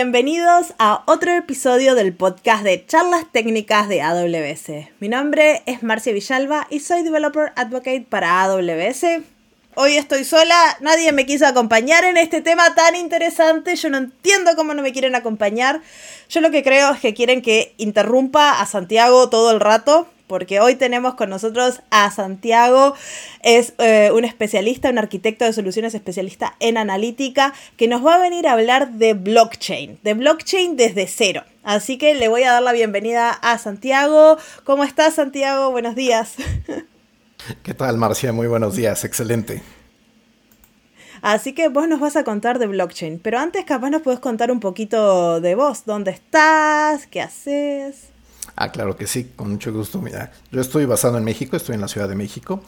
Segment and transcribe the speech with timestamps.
[0.00, 4.86] Bienvenidos a otro episodio del podcast de charlas técnicas de AWS.
[5.00, 9.24] Mi nombre es Marcia Villalba y soy Developer Advocate para AWS.
[9.74, 14.54] Hoy estoy sola, nadie me quiso acompañar en este tema tan interesante, yo no entiendo
[14.54, 15.80] cómo no me quieren acompañar.
[16.28, 20.60] Yo lo que creo es que quieren que interrumpa a Santiago todo el rato, porque
[20.60, 22.94] hoy tenemos con nosotros a Santiago,
[23.42, 28.18] es eh, un especialista, un arquitecto de soluciones especialista en analítica, que nos va a
[28.18, 31.42] venir a hablar de blockchain, de blockchain desde cero.
[31.64, 34.38] Así que le voy a dar la bienvenida a Santiago.
[34.64, 35.70] ¿Cómo estás, Santiago?
[35.70, 36.34] Buenos días.
[37.62, 38.32] ¿Qué tal, Marcia?
[38.32, 39.62] Muy buenos días, excelente.
[41.22, 44.50] Así que vos nos vas a contar de blockchain, pero antes capaz nos puedes contar
[44.50, 48.07] un poquito de vos, dónde estás, qué haces.
[48.60, 50.02] Ah, claro que sí, con mucho gusto.
[50.02, 52.60] Mira, yo estoy basado en México, estoy en la Ciudad de México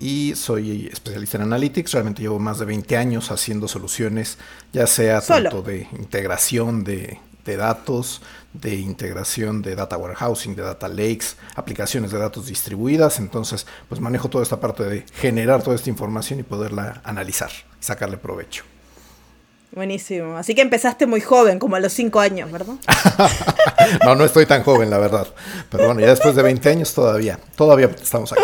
[0.00, 1.92] y soy especialista en Analytics.
[1.92, 4.38] Realmente llevo más de 20 años haciendo soluciones,
[4.72, 8.22] ya sea tanto de integración de, de datos,
[8.54, 13.18] de integración de data warehousing, de data lakes, aplicaciones de datos distribuidas.
[13.18, 17.84] Entonces, pues manejo toda esta parte de generar toda esta información y poderla analizar y
[17.84, 18.64] sacarle provecho.
[19.74, 20.36] Buenísimo.
[20.36, 22.74] Así que empezaste muy joven, como a los 5 años, ¿verdad?
[24.04, 25.26] no, no estoy tan joven, la verdad.
[25.70, 28.42] Pero bueno, ya después de 20 años todavía, todavía estamos aquí.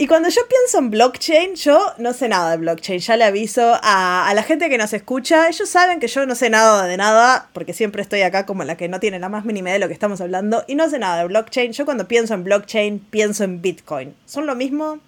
[0.00, 3.00] Y cuando yo pienso en blockchain, yo no sé nada de blockchain.
[3.00, 5.50] Ya le aviso a, la gente que nos escucha.
[5.50, 8.78] Ellos saben que yo no sé nada de nada, porque siempre estoy acá como la
[8.78, 10.64] que no tiene la más mínima idea de lo que estamos hablando.
[10.66, 11.72] Y no sé nada de blockchain.
[11.72, 14.14] Yo cuando pienso en blockchain, pienso en Bitcoin.
[14.24, 15.00] ¿Son lo mismo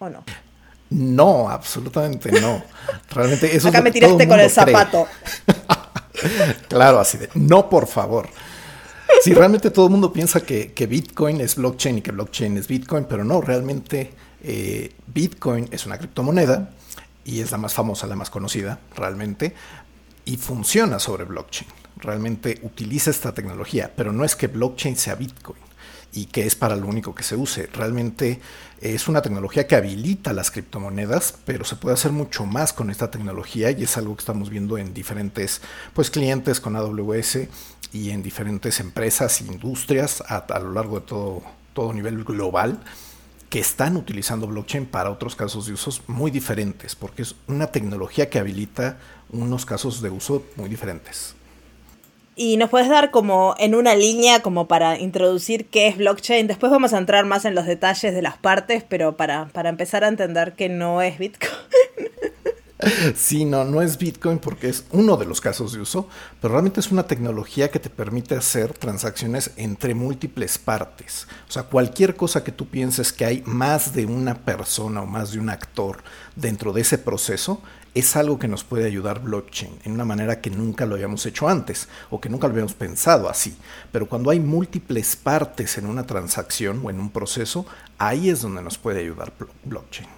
[0.00, 0.22] o no?
[0.90, 2.62] No, absolutamente no.
[3.10, 5.06] Realmente eso Acá me tiraste con el zapato.
[6.68, 8.28] claro, así de, no, por favor.
[9.22, 13.04] Sí, realmente todo el mundo piensa que, Bitcoin es blockchain y que blockchain es Bitcoin,
[13.04, 14.12] pero no, realmente
[14.42, 16.70] eh, Bitcoin es una criptomoneda
[17.24, 19.54] y es la más famosa, la más conocida realmente,
[20.24, 21.68] y funciona sobre blockchain.
[21.96, 25.60] Realmente utiliza esta tecnología, pero no es que blockchain sea Bitcoin
[26.12, 27.68] y que es para lo único que se use.
[27.72, 28.40] Realmente
[28.80, 33.10] es una tecnología que habilita las criptomonedas, pero se puede hacer mucho más con esta
[33.10, 35.62] tecnología y es algo que estamos viendo en diferentes
[35.94, 37.38] pues, clientes con AWS
[37.92, 41.42] y en diferentes empresas e industrias a, a lo largo de todo,
[41.72, 42.80] todo nivel global
[43.48, 48.28] que están utilizando blockchain para otros casos de usos muy diferentes, porque es una tecnología
[48.28, 48.98] que habilita
[49.30, 51.35] unos casos de uso muy diferentes.
[52.38, 56.46] Y nos puedes dar como en una línea como para introducir qué es blockchain.
[56.46, 60.04] Después vamos a entrar más en los detalles de las partes, pero para, para empezar
[60.04, 61.50] a entender que no es Bitcoin.
[63.16, 66.08] Sí, no, no es Bitcoin porque es uno de los casos de uso,
[66.40, 71.26] pero realmente es una tecnología que te permite hacer transacciones entre múltiples partes.
[71.48, 75.32] O sea, cualquier cosa que tú pienses que hay más de una persona o más
[75.32, 76.04] de un actor
[76.36, 77.62] dentro de ese proceso,
[77.96, 81.48] es algo que nos puede ayudar blockchain en una manera que nunca lo habíamos hecho
[81.48, 83.56] antes o que nunca lo habíamos pensado así.
[83.90, 87.64] Pero cuando hay múltiples partes en una transacción o en un proceso,
[87.96, 89.32] ahí es donde nos puede ayudar
[89.64, 90.10] blockchain.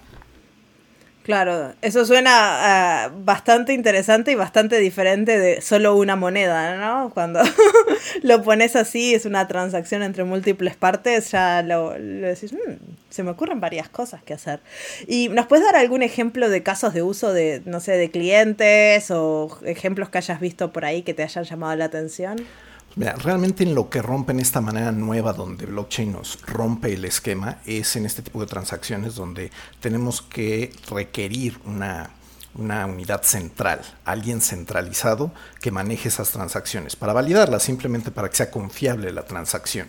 [1.29, 7.11] Claro, eso suena ah, bastante interesante y bastante diferente de solo una moneda, ¿no?
[7.13, 7.41] Cuando
[8.23, 12.57] lo pones así, es una transacción entre múltiples partes, ya lo, decís, mm,
[13.11, 14.59] se me ocurren varias cosas que hacer.
[15.07, 19.11] ¿Y nos puedes dar algún ejemplo de casos de uso de, no sé, de clientes
[19.11, 22.37] o ejemplos que hayas visto por ahí que te hayan llamado la atención?
[22.95, 27.59] Mira, realmente en lo que rompen esta manera nueva donde blockchain nos rompe el esquema
[27.65, 32.09] es en este tipo de transacciones donde tenemos que requerir una,
[32.55, 38.51] una unidad central, alguien centralizado que maneje esas transacciones para validarlas, simplemente para que sea
[38.51, 39.87] confiable la transacción.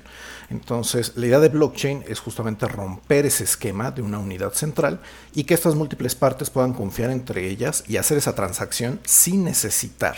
[0.51, 5.01] Entonces, la idea de blockchain es justamente romper ese esquema de una unidad central
[5.35, 10.17] y que estas múltiples partes puedan confiar entre ellas y hacer esa transacción sin necesitar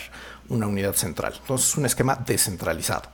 [0.53, 1.33] una unidad central.
[1.39, 3.09] Entonces es un esquema descentralizado.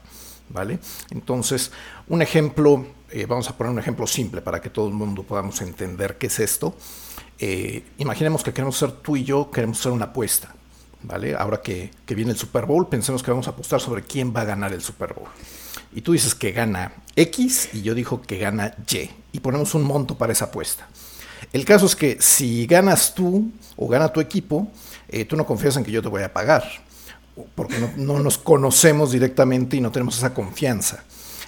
[0.48, 0.80] ¿Vale?
[1.10, 1.70] Entonces,
[2.08, 5.60] un ejemplo, eh, vamos a poner un ejemplo simple para que todo el mundo podamos
[5.62, 6.74] entender qué es esto.
[7.38, 10.54] Eh, imaginemos que queremos ser tú y yo, queremos hacer una apuesta.
[11.02, 11.34] ¿Vale?
[11.34, 14.42] Ahora que, que, viene el Super Bowl, pensemos que vamos a apostar sobre quién va
[14.42, 15.28] a ganar el Super Bowl.
[15.94, 19.10] Y tú dices que gana X y yo digo que gana Y.
[19.32, 20.88] Y ponemos un monto para esa apuesta.
[21.52, 24.70] El caso es que si ganas tú o gana tu equipo,
[25.08, 26.64] eh, tú no confías en que yo te voy a pagar
[27.54, 31.04] porque no, nos conocemos directamente y no tenemos esa confianza.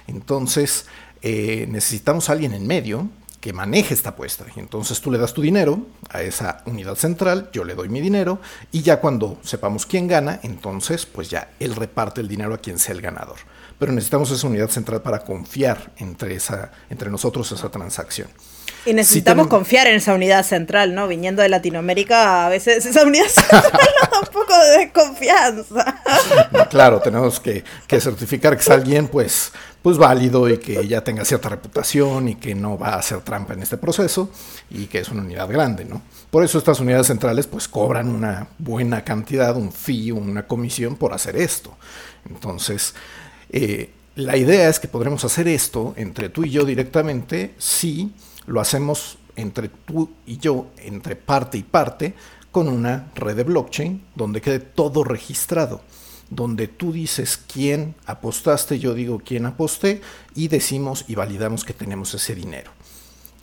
[0.07, 0.85] Entonces,
[1.21, 3.09] eh, necesitamos a alguien en medio
[3.43, 4.45] que maneje esta apuesta.
[4.55, 7.99] Y entonces tú le das tu dinero a esa unidad central, yo le doy mi
[7.99, 8.39] dinero,
[8.71, 12.79] y ya cuando sepamos quién gana, entonces pues ya él reparte el dinero a quien
[12.79, 13.35] sea el ganador.
[13.77, 18.29] Pero necesitamos esa unidad central para confiar entre, esa, entre nosotros esa transacción.
[18.85, 21.07] Y necesitamos confiar en esa unidad central, ¿no?
[21.07, 26.01] Viniendo de Latinoamérica, a veces esa unidad central nos da un poco de desconfianza.
[26.69, 31.23] claro, tenemos que, que, certificar que es alguien, pues, pues válido y que ya tenga
[31.23, 34.29] cierta reputación y que no va a hacer trampa en este proceso
[34.69, 36.01] y que es una unidad grande, ¿no?
[36.29, 41.13] Por eso estas unidades centrales, pues, cobran una buena cantidad, un fee, una comisión por
[41.13, 41.77] hacer esto.
[42.29, 42.95] Entonces,
[43.49, 48.13] eh, la idea es que podremos hacer esto entre tú y yo directamente si
[48.45, 52.13] lo hacemos entre tú y yo, entre parte y parte,
[52.51, 55.81] con una red de blockchain donde quede todo registrado,
[56.29, 60.01] donde tú dices quién apostaste, yo digo quién aposté
[60.35, 62.71] y decimos y validamos que tenemos ese dinero.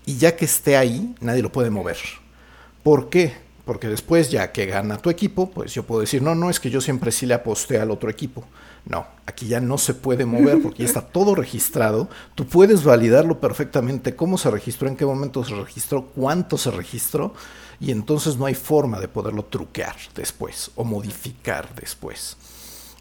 [0.06, 1.98] Y ya que esté ahí, nadie lo puede mover.
[2.82, 3.34] ¿Por qué?
[3.64, 6.70] Porque después, ya que gana tu equipo, pues yo puedo decir, no, no, es que
[6.70, 8.44] yo siempre sí le aposté al otro equipo.
[8.86, 12.08] No, aquí ya no se puede mover porque ya está todo registrado.
[12.34, 17.34] Tú puedes validarlo perfectamente, cómo se registró, en qué momento se registró, cuánto se registró,
[17.78, 22.36] y entonces no hay forma de poderlo truquear después o modificar después.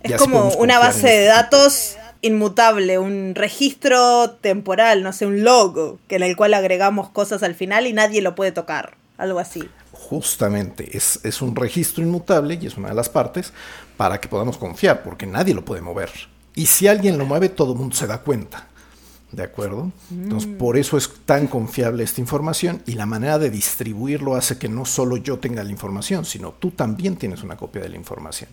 [0.01, 6.17] Es como una base de datos inmutable, un registro temporal, no sé, un logo, que
[6.17, 9.67] en el cual agregamos cosas al final y nadie lo puede tocar, algo así
[9.99, 13.53] justamente es, es, un registro inmutable y es una de las partes
[14.00, 16.10] para que podamos confiar, porque nadie lo puede mover.
[16.56, 18.66] Y si alguien lo mueve, todo el mundo se da cuenta.
[19.30, 19.92] ¿De acuerdo?
[20.10, 20.57] Entonces, mm.
[20.57, 24.86] por eso es tan confiable esta información y la manera de distribuirlo hace que no
[24.86, 28.50] solo yo tenga la información, sino tú también tienes una copia de la información.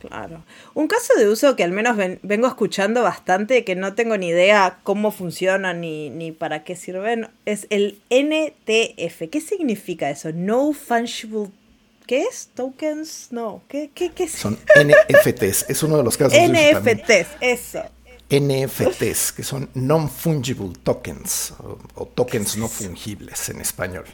[0.00, 0.44] Claro.
[0.74, 4.80] Un caso de uso que al menos vengo escuchando bastante, que no tengo ni idea
[4.82, 9.30] cómo funcionan ni, ni, para qué sirven, es el NTF.
[9.30, 10.32] ¿Qué significa eso?
[10.34, 11.61] No Fungible.
[12.06, 12.50] ¿Qué es?
[12.54, 13.28] ¿Tokens?
[13.30, 13.62] No.
[13.68, 14.32] ¿Qué, qué, qué es?
[14.32, 15.66] Son NFTs.
[15.68, 17.82] Es uno de los casos de NFTs, eso.
[18.30, 21.52] NFTs, que son Non-Fungible Tokens,
[21.94, 24.06] o tokens no fungibles en español.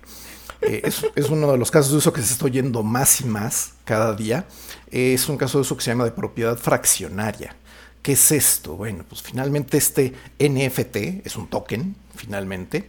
[0.60, 0.82] Eh,
[1.14, 4.14] es, uno de los casos de uso que se está oyendo más y más cada
[4.14, 4.46] día.
[4.90, 7.54] es un caso de uso que se llama de propiedad fraccionaria.
[8.02, 8.76] ¿Qué es esto?
[8.76, 12.88] Bueno, pues finalmente este NFT es un token, finalmente.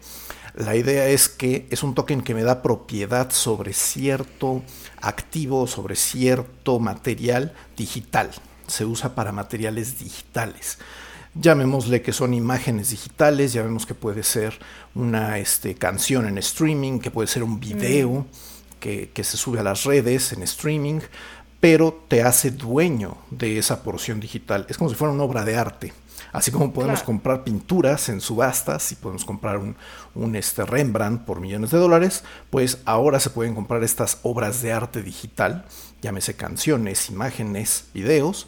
[0.56, 4.64] La idea es que es un token que me da propiedad sobre cierto
[5.02, 8.30] activo, sobre cierto material digital.
[8.68, 10.78] Se usa para materiales digitales
[11.36, 14.58] llamémosle que son imágenes digitales, ya vemos que puede ser
[14.96, 18.26] una este, canción en streaming, que puede ser un video mm.
[18.80, 21.02] que, que, se sube a las redes en streaming,
[21.60, 24.66] pero te hace dueño de esa porción digital.
[24.70, 25.94] Es como si fuera una obra de arte.
[26.32, 29.76] Así como podemos comprar pinturas en subastas y podemos comprar un,
[30.16, 34.74] un este Rembrandt por millones de dólares, pues ahora se pueden comprar estas obras de
[34.74, 35.66] arte digital,
[36.02, 38.48] llámese canciones, imágenes, videos,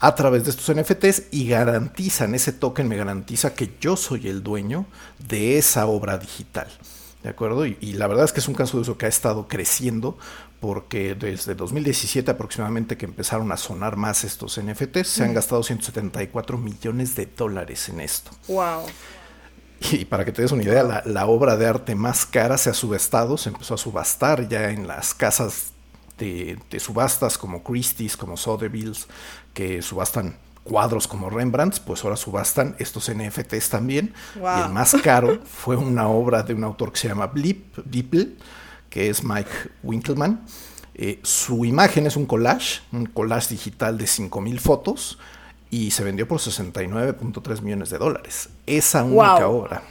[0.00, 4.42] a través de estos NFTs y garantizan, ese token me garantiza que yo soy el
[4.42, 4.84] dueño
[5.18, 6.68] de esa obra digital.
[7.24, 7.66] ¿De acuerdo?
[7.66, 10.16] Y, la verdad es que es un caso de uso que ha estado creciendo
[10.60, 16.58] porque desde 2017 aproximadamente que empezaron a sonar más estos NFTs, se han gastado 174
[16.58, 18.30] millones de dólares en esto.
[18.46, 18.84] ¡Wow!
[19.90, 22.70] Y para que te des una idea, la, la, obra de arte más cara se
[22.70, 25.72] ha subastado, se empezó a subastar ya en las casas
[26.18, 29.06] de, subastas como Christie's, como Sotheby's,
[29.52, 34.14] que subastan cuadros como Rembrandt, pues ahora subastan estos NFTs también.
[34.34, 38.36] Y el más caro fue una obra de un autor que se llama Blip, Blipple,
[38.88, 39.50] que es Mike
[39.82, 40.44] Winkleman.
[40.94, 45.18] Eh, su imagen es un collage, un collage digital de 5.000 fotos
[45.70, 48.48] y se vendió por 69.3 millones de dólares.
[48.66, 49.82] Esa única obra.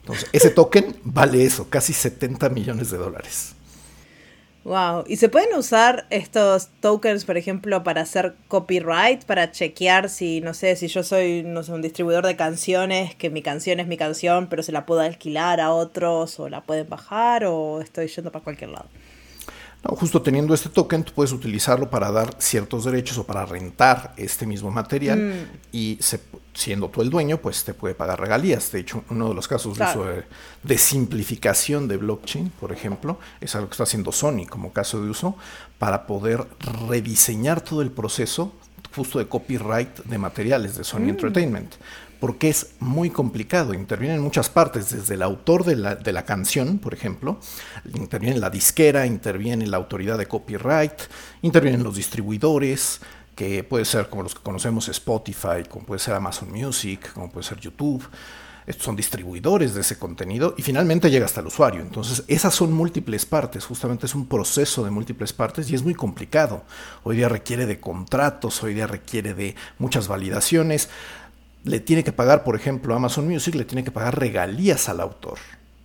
[0.00, 3.54] Entonces, ese token vale eso, casi 70 millones de dólares.
[4.64, 5.04] Wow.
[5.08, 10.54] ¿Y se pueden usar estos tokens, por ejemplo, para hacer copyright, para chequear si, no
[10.54, 13.96] sé, si yo soy, no sé, un distribuidor de canciones, que mi canción es mi
[13.96, 18.30] canción, pero se la puedo alquilar a otros o la pueden bajar o estoy yendo
[18.30, 18.88] para cualquier lado?
[19.82, 24.14] No, justo teniendo este token, tú puedes utilizarlo para dar ciertos derechos o para rentar
[24.16, 25.58] este mismo material mm.
[25.72, 25.98] y
[26.54, 28.72] siendo tú el dueño, pues te puede pagar regalías.
[28.72, 33.72] De hecho, uno de los casos de, simplificación de blockchain, por ejemplo, es algo que
[33.72, 35.36] está haciendo Sony como caso de uso
[35.78, 36.46] para poder
[36.88, 38.52] rediseñar todo el proceso
[38.94, 41.08] justo de copyright de materiales de Sony mm.
[41.08, 41.74] Entertainment
[42.22, 43.74] porque es muy complicado.
[43.74, 47.40] Intervienen muchas partes, desde el autor de la, de la canción, por ejemplo,
[47.96, 50.92] interviene la disquera, interviene la autoridad de copyright,
[51.42, 53.00] intervienen los distribuidores,
[53.34, 57.46] que puede ser como los que conocemos Spotify, como puede ser Amazon Music, como puede
[57.46, 58.06] ser YouTube.
[58.64, 61.80] Estos son distribuidores de ese contenido y finalmente llega hasta el usuario.
[61.80, 65.94] Entonces, esas son múltiples partes, justamente es un proceso de múltiples partes y es muy
[65.94, 66.62] complicado.
[67.02, 70.88] Hoy día requiere de contratos, hoy día requiere de muchas validaciones
[71.64, 75.38] le tiene que pagar, por ejemplo, Amazon Music le tiene que pagar regalías al autor.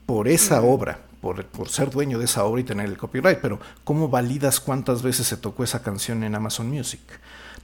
[0.05, 3.59] por esa obra, por, por, ser dueño de esa obra y tener el copyright, pero
[3.83, 7.01] ¿cómo validas cuántas veces se tocó esa canción en Amazon Music?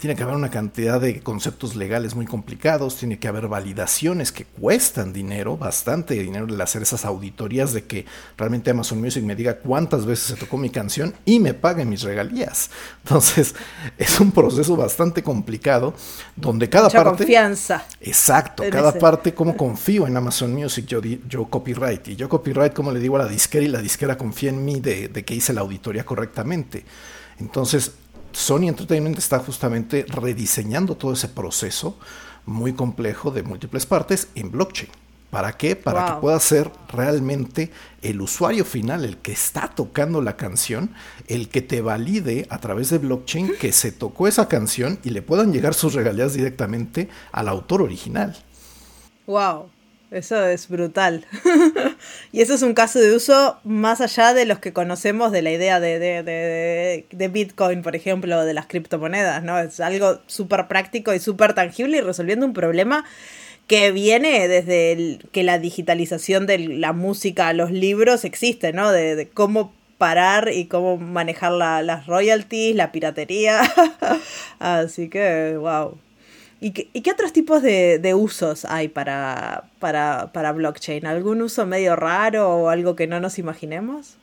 [0.03, 4.43] Tiene que haber una cantidad de conceptos legales muy complicados, tiene que haber validaciones que
[4.43, 8.05] cuestan dinero, bastante dinero el hacer esas auditorías de que
[8.37, 12.01] realmente Amazon Music me diga cuántas veces se tocó mi canción y me pague mis
[12.01, 12.69] regalías.
[13.05, 13.55] Entonces,
[13.97, 15.93] es un proceso bastante complicado
[16.35, 17.19] donde cada Mucha parte...
[17.19, 17.85] confianza.
[18.01, 22.91] Exacto, cada parte, como confío en Amazon Music, yo, yo copyright, y yo copyright, como
[22.91, 25.53] le digo a la disquera, y la disquera confía en mí de, de que hice
[25.53, 26.83] la auditoría correctamente.
[27.39, 27.93] Entonces,
[28.33, 31.97] Sony Entertainment está justamente rediseñando todo ese proceso
[32.45, 34.89] muy complejo de múltiples partes en blockchain.
[35.29, 35.75] ¿Para qué?
[35.75, 37.71] Para que pueda ser realmente
[38.03, 40.91] el usuario final, el que está tocando la canción,
[41.27, 45.23] el que te valide a través de blockchain que se tocó esa canción y le
[45.23, 48.37] puedan llegar sus regalías directamente al autor original.
[49.25, 49.69] Wow.
[50.13, 51.25] Eso es brutal.
[52.31, 55.51] y eso es un caso de uso más allá de los que conocemos de la
[55.51, 59.57] idea de, de, de, Bitcoin, por ejemplo, de las criptomonedas, ¿no?
[59.57, 63.05] Es algo súper práctico y súper tangible y resolviendo un problema
[63.65, 68.91] que viene desde que la digitalización de la música, los libros existe, ¿no?
[68.91, 73.61] De, cómo parar y cómo manejar las royalties, la piratería.
[74.59, 75.97] Así que, wow.
[76.63, 81.05] ¿Y qué, otros tipos de, usos hay para, para, blockchain?
[81.05, 84.15] ¿Algún uso medio raro o algo que no nos imaginemos?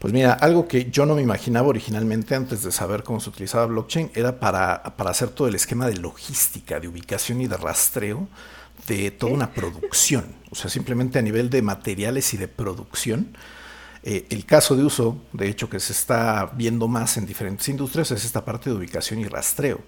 [0.00, 3.66] Pues mira, algo que yo no me imaginaba originalmente antes de saber cómo se utilizaba
[3.66, 8.26] blockchain era para, para hacer todo el esquema de logística, de ubicación y de rastreo
[8.88, 10.24] de toda una producción.
[10.50, 13.36] O sea, simplemente a nivel de materiales y de producción.
[14.02, 18.10] Eh, el caso de uso, de hecho, que se está viendo más en diferentes industrias
[18.10, 19.80] es esta parte de ubicación y rastreo.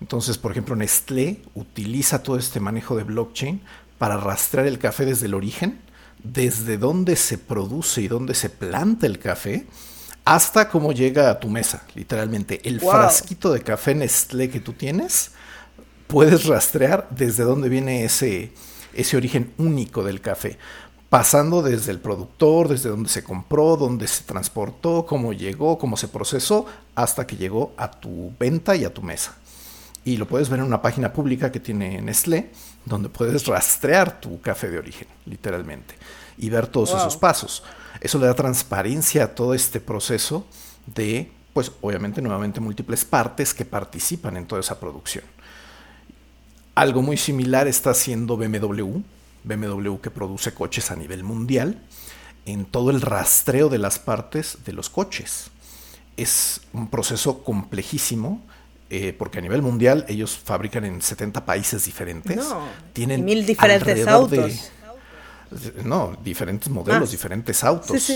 [0.00, 3.60] Entonces, por ejemplo, Nestlé utiliza todo este manejo de blockchain
[3.98, 5.80] para rastrear el café desde el origen,
[6.22, 9.66] desde dónde se produce y dónde se planta el café,
[10.24, 12.60] hasta cómo llega a tu mesa, literalmente.
[12.68, 15.32] El frasquito de café Nestlé que tú tienes,
[16.06, 18.52] puedes rastrear desde dónde viene ese,
[18.94, 20.58] ese origen único del café
[21.08, 26.06] pasando desde el productor, desde dónde se compró, dónde se transportó, cómo llegó, cómo se
[26.06, 29.34] procesó, hasta que llegó a tu venta y a tu mesa
[30.04, 32.50] y lo puedes ver en una página pública que tiene Nestlé,
[32.84, 35.94] donde puedes rastrear tu café de origen, literalmente,
[36.38, 37.62] y ver todos esos pasos.
[38.00, 40.46] Eso le da transparencia a todo este proceso
[40.86, 45.24] de, pues obviamente nuevamente múltiples partes que participan en toda esa producción.
[46.74, 49.00] Algo muy similar está haciendo BMW,
[49.44, 51.82] BMW que produce coches a nivel mundial,
[52.46, 55.50] en todo el rastreo de las partes de los coches.
[56.16, 58.40] Es un proceso complejísimo
[58.90, 62.40] eh, porque a nivel mundial ellos fabrican en 70 países diferentes.
[62.92, 64.70] tienen mil diferentes autos.
[65.84, 67.12] no, diferentes modelos, ah.
[67.12, 68.10] diferentes autos.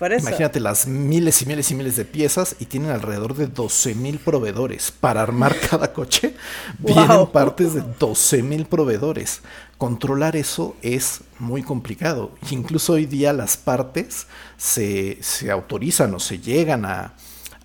[0.00, 4.18] Imagínate las miles y miles y miles de piezas y tienen alrededor de 12 mil
[4.18, 4.92] proveedores.
[4.92, 6.34] Para armar cada coche
[6.78, 9.42] vienen partes de 12 mil proveedores.
[9.76, 12.32] Controlar eso es muy complicado.
[12.50, 17.14] Incluso hoy día las partes se, se autorizan o se llegan a,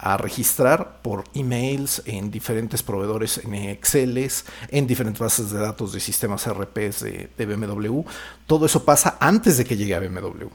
[0.03, 4.29] a registrar por emails en diferentes proveedores en Excel,
[4.67, 6.99] en diferentes bases de datos de sistemas RPs
[7.37, 8.01] de, BMW.
[8.45, 10.47] Todo eso pasa antes de que llegue a BMW.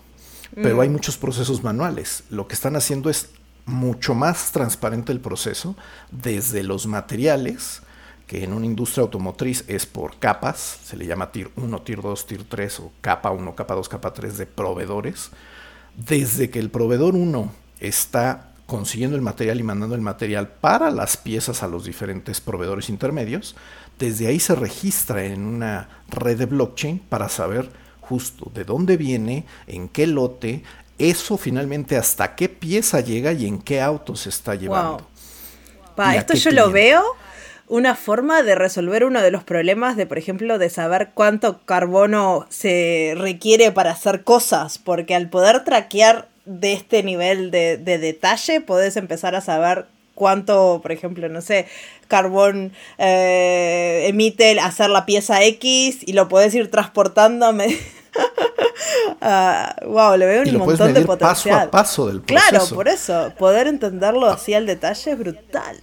[0.54, 0.80] Pero mm.
[0.80, 2.24] hay muchos procesos manuales.
[2.28, 3.30] Lo que están haciendo es
[3.64, 5.76] mucho más transparente el proceso
[6.10, 7.80] desde los materiales,
[8.26, 12.26] que en una industria automotriz es por capas, se le llama Tier 1, Tier 2,
[12.26, 15.30] Tier 3 o capa 1, capa 2, capa 3 de proveedores.
[15.96, 17.50] Desde que el proveedor 1
[17.80, 22.90] está consiguiendo el material y mandando el material para las piezas a los diferentes proveedores
[22.90, 23.56] intermedios,
[23.98, 27.70] desde ahí se registra en una red de blockchain para saber
[28.02, 30.64] justo de dónde viene, en qué lote,
[30.98, 35.08] eso finalmente hasta qué pieza llega y en qué auto se está llevando.
[36.14, 37.02] esto yo lo veo
[37.68, 42.46] una forma de resolver uno de los problemas de, por ejemplo, de saber cuánto carbono
[42.50, 48.96] se requiere para hacer cosas, porque al poder traquear de este nivel de, detalle podés
[48.96, 51.66] empezar a saber cuánto, por ejemplo, no sé,
[52.08, 57.52] carbón eh, emite hacer la pieza X y lo podés ir transportando.
[57.52, 57.68] wow,
[59.20, 61.68] ah, le veo un montón de potencial.
[61.68, 62.48] Paso a paso del proceso.
[62.50, 65.80] Claro, por eso, poder entenderlo así al detalle es brutal.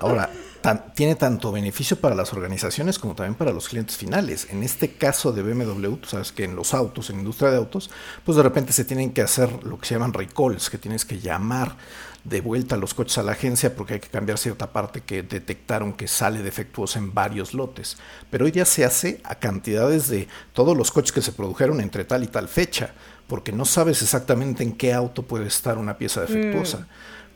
[0.00, 0.30] Ahora,
[0.74, 4.48] tiene tanto beneficio para las organizaciones como también para los clientes finales.
[4.50, 7.90] En este caso de BMW, tú sabes que en los autos, en industria de autos,
[8.24, 11.20] pues de repente se tienen que hacer lo que se llaman recalls, que tienes que
[11.20, 11.76] llamar
[12.24, 15.92] de vuelta los coches a la agencia porque hay que cambiar cierta parte que detectaron
[15.92, 17.98] que sale defectuosa en varios lotes.
[18.30, 22.04] Pero hoy día se hace a cantidades de todos los coches que se produjeron entre
[22.04, 22.94] tal y tal fecha,
[23.28, 26.78] porque no sabes exactamente en qué auto puede estar una pieza defectuosa.
[26.78, 26.86] Mm.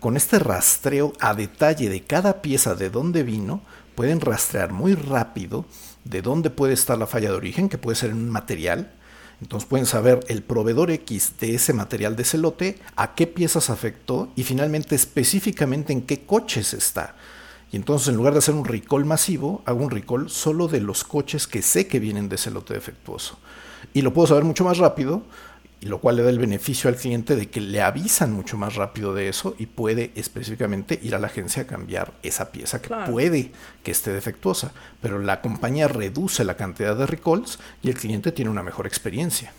[0.01, 3.61] Con este rastreo a detalle de cada pieza de dónde vino,
[3.95, 5.67] pueden rastrear muy rápido
[6.05, 8.95] de dónde puede estar la falla de origen, que puede ser en un material.
[9.43, 13.69] Entonces pueden saber el proveedor X de ese material de ese lote, a qué piezas
[13.69, 17.15] afectó y finalmente específicamente en qué coches está.
[17.71, 21.05] Y entonces en lugar de hacer un recall masivo, hago un recall solo de los
[21.05, 23.39] coches que sé que vienen de ese lote defectuoso.
[23.93, 25.25] Y lo puedo saber mucho más rápido
[25.81, 28.75] y lo cual le da el beneficio al cliente de que le avisan mucho más
[28.75, 32.95] rápido de eso y puede específicamente ir a la agencia a cambiar esa pieza que
[33.11, 38.31] puede que esté defectuosa, pero la compañía reduce la cantidad de recalls y el cliente
[38.31, 39.53] tiene una mejor experiencia.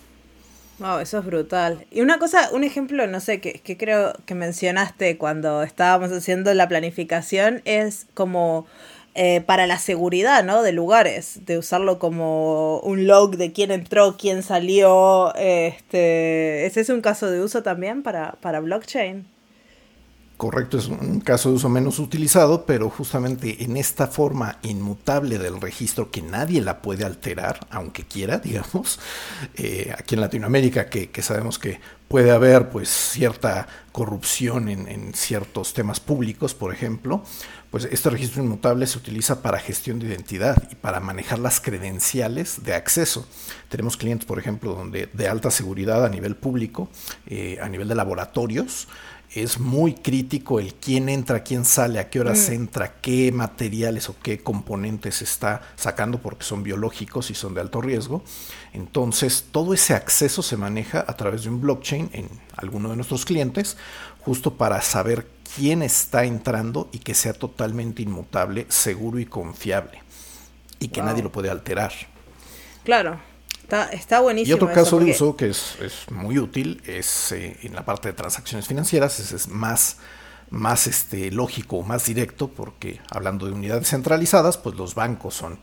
[0.77, 1.85] Wow, eso es brutal.
[1.91, 6.53] Y una cosa, un ejemplo, no sé, que, que creo que mencionaste cuando estábamos haciendo
[6.55, 8.65] la planificación es como
[9.13, 10.61] eh, para la seguridad, ¿no?
[10.63, 15.35] De lugares, de usarlo como un log de quién entró, quién salió.
[15.35, 19.25] Este, ¿Ese es un caso de uso también para, para blockchain?
[20.41, 25.61] Correcto, es un caso de uso menos utilizado, pero justamente en esta forma inmutable del
[25.61, 28.99] registro que nadie la puede alterar, aunque quiera, digamos,
[29.53, 35.13] eh, aquí en Latinoamérica, que, que, sabemos que puede haber pues cierta corrupción en, en
[35.13, 37.23] ciertos temas públicos, por ejemplo,
[37.71, 42.63] pues este registro inmutable se utiliza para gestión de identidad y para manejar las credenciales
[42.63, 43.25] de acceso.
[43.69, 46.89] Tenemos clientes, por ejemplo, donde de alta seguridad a nivel público,
[47.25, 48.89] eh, a nivel de laboratorios,
[49.33, 52.53] es muy crítico el quién entra, quién sale, a qué horas mm.
[52.53, 57.79] entra, qué materiales o qué componentes está sacando porque son biológicos y son de alto
[57.81, 58.23] riesgo.
[58.73, 63.25] Entonces, todo ese acceso se maneja a través de un blockchain en alguno de nuestros
[63.25, 63.77] clientes,
[64.23, 70.01] justo para saber quién está entrando y que sea totalmente inmutable, seguro y confiable.
[70.79, 71.91] Y que nadie lo puede alterar.
[72.83, 73.19] Claro,
[73.61, 74.51] está, está buenísimo.
[74.51, 75.75] Y otro caso de uso que es,
[76.09, 79.97] muy útil es eh, en la parte de transacciones financieras, ese es más,
[80.49, 85.59] más este, lógico, más directo, porque hablando de unidades centralizadas, pues los bancos son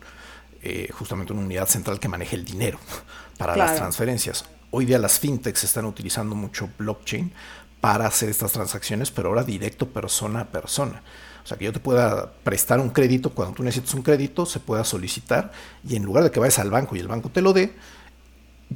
[0.61, 2.79] eh, justamente una unidad central que maneja el dinero
[3.37, 4.45] para las transferencias.
[4.71, 7.33] Hoy día las fintechs están utilizando mucho blockchain
[7.81, 11.01] para hacer estas transacciones, pero ahora directo persona a persona.
[11.43, 14.59] O sea, que yo te pueda prestar un crédito, cuando tú necesitas un crédito, se
[14.59, 15.51] pueda solicitar
[15.87, 17.73] y en lugar de que vayas al banco y el banco te lo dé,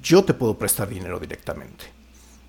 [0.01, 1.85] yo te puedo prestar dinero directamente.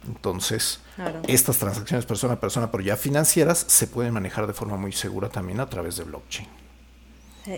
[0.07, 0.81] Entonces,
[1.27, 5.29] estas transacciones persona a persona, pero ya financieras, se pueden manejar de forma muy segura
[5.29, 6.64] también a través de blockchain.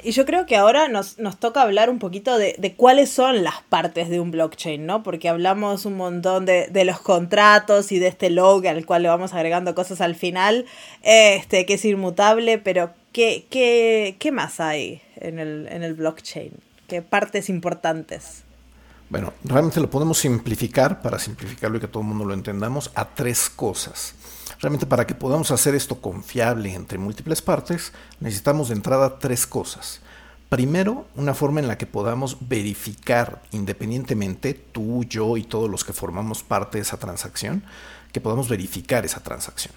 [0.02, 3.44] Y yo creo que ahora nos, nos toca hablar un poquito de, de, cuáles son
[3.44, 5.04] las partes de un blockchain, ¿no?
[5.04, 9.08] Porque hablamos un montón de, de, los contratos y de este log al cual le
[9.08, 10.66] vamos agregando cosas al final,
[11.02, 16.52] este, que es inmutable, pero ¿qué, qué, qué más hay en el, en el blockchain?
[16.88, 18.42] ¿Qué partes importantes?
[19.08, 23.04] Bueno, realmente lo podemos simplificar, para simplificarlo y que todo el mundo lo entendamos, a
[23.04, 24.14] tres cosas.
[24.60, 30.00] Realmente para que podamos hacer esto confiable entre múltiples partes, necesitamos de entrada tres cosas.
[30.48, 35.92] Primero, una forma en la que podamos verificar independientemente, tú, yo y todos los que
[35.92, 37.64] formamos parte de esa transacción,
[38.12, 39.74] que podamos verificar esa transacción.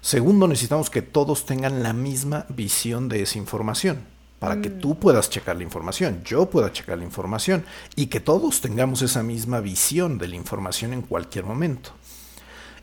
[0.00, 3.98] Segundo, necesitamos que todos tengan la misma visión de esa información,
[4.38, 4.80] para que mm.
[4.80, 7.64] tú puedas checar la información, yo pueda checar la información
[7.96, 11.90] y que todos tengamos esa misma visión de la información en cualquier momento.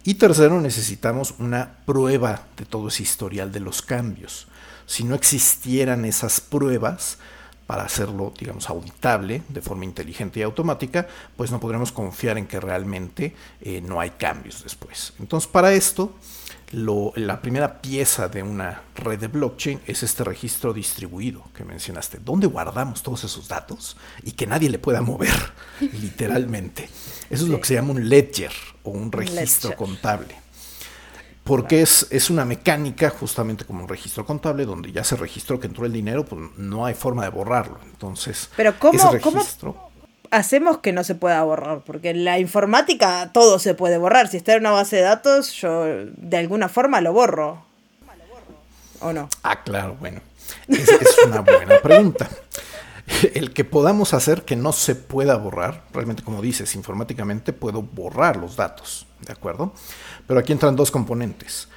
[0.08, 4.48] Y tercero, necesitamos una prueba de todo ese historial de los cambios.
[4.86, 7.18] Si no existieran esas pruebas
[7.66, 12.62] para hacerlo, digamos, auditable de forma inteligente y automática, pues no podremos confiar en que
[12.62, 15.12] realmente eh, no hay cambios después.
[15.20, 16.16] Entonces, para esto,
[16.72, 22.48] la primera pieza de una red de blockchain es este registro distribuido que mencionaste, donde
[22.48, 25.36] guardamos todos esos datos y que nadie le pueda mover,
[26.00, 26.88] literalmente.
[27.30, 28.52] Eso es lo que se llama un ledger
[28.84, 30.36] o un registro contable.
[31.44, 35.68] Porque es, es una mecánica justamente como un registro contable donde ya se registró que
[35.68, 37.80] entró el dinero, pues no hay forma de borrarlo.
[37.86, 39.92] Entonces, Pero ¿cómo, ese registro, ¿cómo
[40.32, 41.82] hacemos que no se pueda borrar?
[41.86, 44.28] Porque en la informática todo se puede borrar.
[44.28, 47.66] Si está en una base de datos, yo de alguna forma lo borro.
[49.00, 49.30] ¿O no?
[49.44, 50.22] Ah, claro, bueno.
[50.68, 50.90] es
[51.26, 52.30] una buena pregunta.
[53.34, 58.38] el que podamos hacer que no se pueda borrar, realmente como dices, informáticamente puedo borrar
[58.38, 59.74] los datos, ¿de acuerdo?
[60.28, 61.70] Pero aquí entran dos componentes.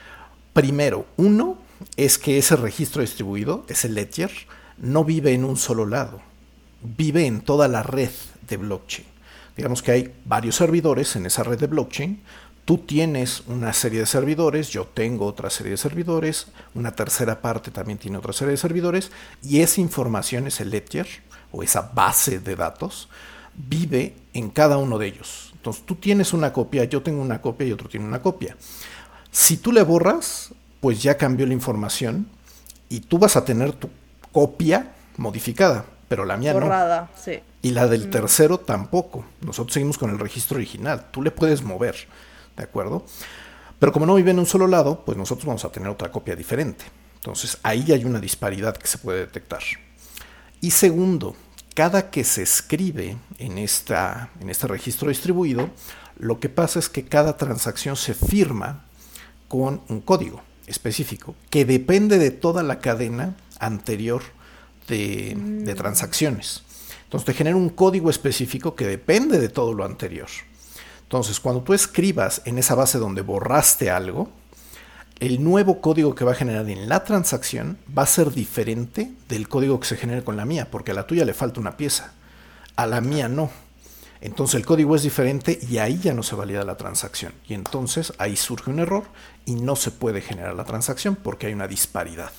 [0.53, 1.59] Primero, uno
[1.97, 4.31] es que ese registro distribuido, ese ledger,
[4.77, 6.21] no vive en un solo lado,
[6.83, 8.11] vive en toda la red
[8.49, 9.07] de blockchain.
[9.57, 12.23] Digamos que hay varios servidores en esa red de blockchain,
[12.65, 17.71] Tú tienes una serie de servidores, yo tengo otra serie de servidores, una tercera parte
[17.71, 19.11] también tiene otra serie de servidores,
[19.43, 21.09] y esa información, ese ledger
[21.51, 23.09] o esa base de datos,
[23.55, 25.53] vive en cada uno de ellos.
[25.55, 28.57] Entonces tú tienes una copia, yo tengo una copia y otro tiene una copia.
[29.31, 32.29] Si tú le borras, pues ya cambió la información
[32.89, 33.91] y tú vas a tener tu
[34.33, 37.41] copia modificada, pero la mía Borrada, sí.
[37.63, 39.25] Y la del tercero tampoco.
[39.43, 41.07] Nosotros seguimos con el registro original.
[41.11, 41.95] Tú le puedes mover,
[42.61, 43.05] ¿de acuerdo?
[43.79, 46.37] Pero como no vive en un solo lado, pues nosotros vamos a tener otra copia
[46.37, 46.85] diferente.
[47.15, 49.63] Entonces ahí hay una disparidad que se puede detectar.
[50.61, 51.35] Y segundo,
[51.75, 55.71] cada que se escribe en, esta, en este registro distribuido,
[56.19, 58.85] lo que pasa es que cada transacción se firma
[59.49, 64.23] con un código específico que depende de toda la cadena anterior
[64.87, 66.63] de, de transacciones.
[67.05, 70.29] Entonces te genera un código específico que depende de todo lo anterior.
[71.11, 74.31] Entonces, cuando tú escribas en esa base donde borraste algo,
[75.19, 79.49] el nuevo código que va a generar en la transacción va a ser diferente del
[79.49, 82.13] código que se genere con la mía, porque a la tuya le falta una pieza,
[82.77, 83.51] a la mía no.
[84.21, 87.33] Entonces el código es diferente y ahí ya no se valida la transacción.
[87.49, 89.03] Y entonces ahí surge un error
[89.47, 92.31] y no se puede generar la transacción porque hay una disparidad.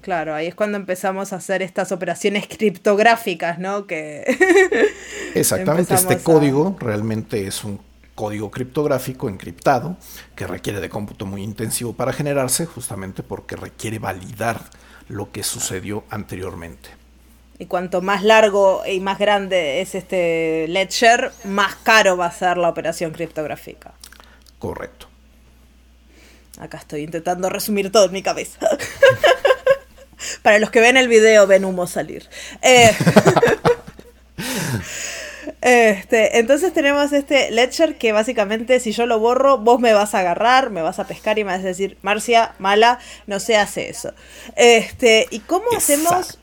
[0.00, 3.86] Claro, ahí es cuando empezamos a hacer estas operaciones criptográficas, ¿no?
[3.86, 4.24] Que
[5.34, 7.80] Exactamente, este código realmente es un
[8.14, 9.96] código criptográfico encriptado
[10.34, 14.60] que requiere de cómputo muy intensivo para generarse, justamente porque requiere validar
[15.08, 16.90] lo que sucedió anteriormente.
[17.58, 22.56] Y cuanto más largo y más grande es este ledger, más caro va a ser
[22.56, 23.92] la operación criptográfica.
[24.58, 25.06] Correcto.
[26.58, 28.58] Acá estoy intentando resumir todo en mi cabeza.
[30.42, 32.28] Para los que ven el video, ven humo salir.
[32.62, 32.90] Eh,
[35.60, 40.20] este, entonces tenemos este ledger que básicamente si yo lo borro, vos me vas a
[40.20, 43.88] agarrar, me vas a pescar y me vas a decir, Marcia, mala, no se hace
[43.88, 44.12] eso.
[44.56, 46.38] Este, ¿y cómo hacemos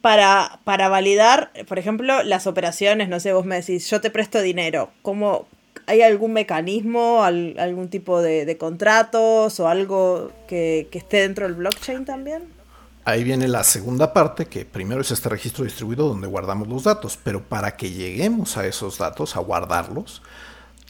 [0.00, 3.08] para, para validar, por ejemplo, las operaciones?
[3.08, 4.90] No sé, vos me decís, yo te presto dinero.
[5.02, 5.46] ¿Cómo,
[5.86, 12.04] ¿Hay algún mecanismo, algún tipo de, contratos o algo que, que esté dentro del blockchain
[12.04, 12.53] también?
[13.06, 17.18] Ahí viene la segunda parte, que primero es este registro distribuido donde guardamos los datos,
[17.22, 20.22] pero para que lleguemos a esos datos, a guardarlos,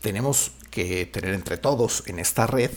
[0.00, 2.70] tenemos que tener entre todos en esta red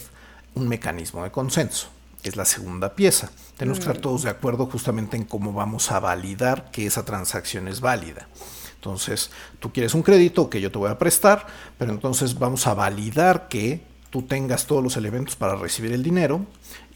[0.55, 1.89] un mecanismo de consenso.
[2.23, 3.29] Es la segunda pieza.
[3.57, 4.01] Tenemos que estar mm.
[4.01, 8.27] todos de acuerdo justamente en cómo vamos a validar que esa transacción es válida.
[8.73, 11.45] Entonces, tú quieres un crédito que yo te voy a prestar,
[11.77, 16.45] pero entonces vamos a validar que tú tengas todos los elementos para recibir el dinero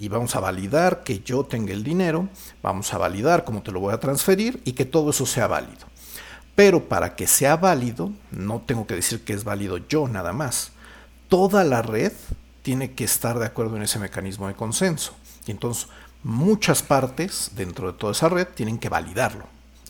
[0.02, 2.28] y vamos a validar que yo tenga el dinero,
[2.64, 5.86] vamos a validar cómo te lo voy a transferir y que todo eso sea válido.
[6.56, 10.72] Pero para que sea válido, no tengo que decir que es válido yo nada más.
[11.30, 12.14] Toda la red
[12.64, 15.14] tiene que estar de acuerdo en ese mecanismo de consenso.
[15.46, 15.88] Y entonces
[16.24, 19.46] muchas partes dentro de toda esa red tienen que validarlo.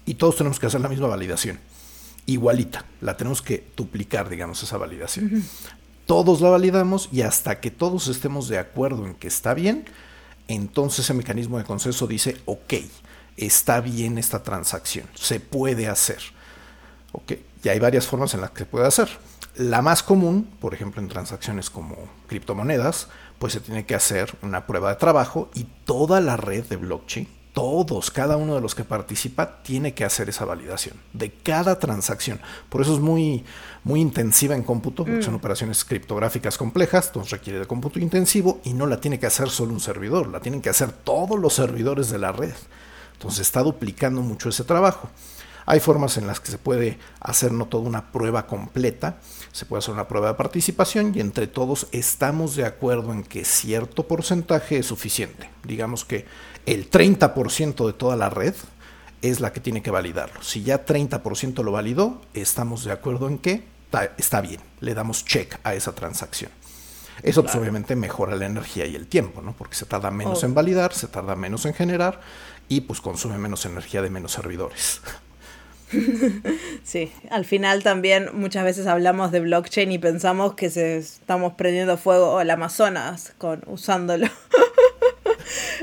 [0.05, 1.57] Y todos tenemos que hacer la misma validación.
[2.25, 2.83] Igualita.
[2.99, 5.41] La tenemos que duplicar, digamos, esa validación
[6.11, 9.85] todos la validamos y hasta que todos estemos de acuerdo en que está bien,
[10.49, 12.73] entonces ese mecanismo de consenso dice, ok,
[13.37, 16.19] está bien esta transacción, se puede hacer.
[17.13, 17.31] Ok,
[17.63, 19.07] y hay varias formas en las que se puede hacer.
[19.55, 21.95] La más común, por ejemplo, en transacciones como
[22.27, 23.07] criptomonedas,
[23.39, 27.29] pues se tiene que hacer una prueba de trabajo y toda la red de blockchain
[27.53, 32.39] todos, cada uno de los que participa tiene que hacer esa validación de cada transacción.
[32.69, 33.43] Por eso es muy,
[33.83, 35.37] muy intensiva en cómputo, porque son mm.
[35.37, 39.73] operaciones criptográficas complejas, entonces requiere de cómputo intensivo y no la tiene que hacer solo
[39.73, 42.53] un servidor, la tienen que hacer todos los servidores de la red.
[43.13, 45.09] Entonces está duplicando mucho ese trabajo.
[45.65, 49.19] Hay formas en las que se puede hacer no toda una prueba completa,
[49.51, 53.45] se puede hacer una prueba de participación y entre todos estamos de acuerdo en que
[53.45, 55.49] cierto porcentaje es suficiente.
[55.63, 56.25] Digamos que
[56.65, 58.55] el 30% de toda la red
[59.21, 60.41] es la que tiene que validarlo.
[60.41, 63.70] Si ya 30% lo validó, estamos de acuerdo en que
[64.17, 66.51] está bien, le damos check a esa transacción.
[67.23, 69.53] Eso pues, obviamente mejora la energía y el tiempo, ¿no?
[69.53, 72.19] Porque se tarda menos en validar, se tarda menos en generar
[72.67, 75.01] y pues consume menos energía de menos servidores.
[76.85, 81.97] Sí, al final también muchas veces hablamos de blockchain y pensamos que se estamos prendiendo
[81.97, 84.27] fuego al Amazonas con usándolo.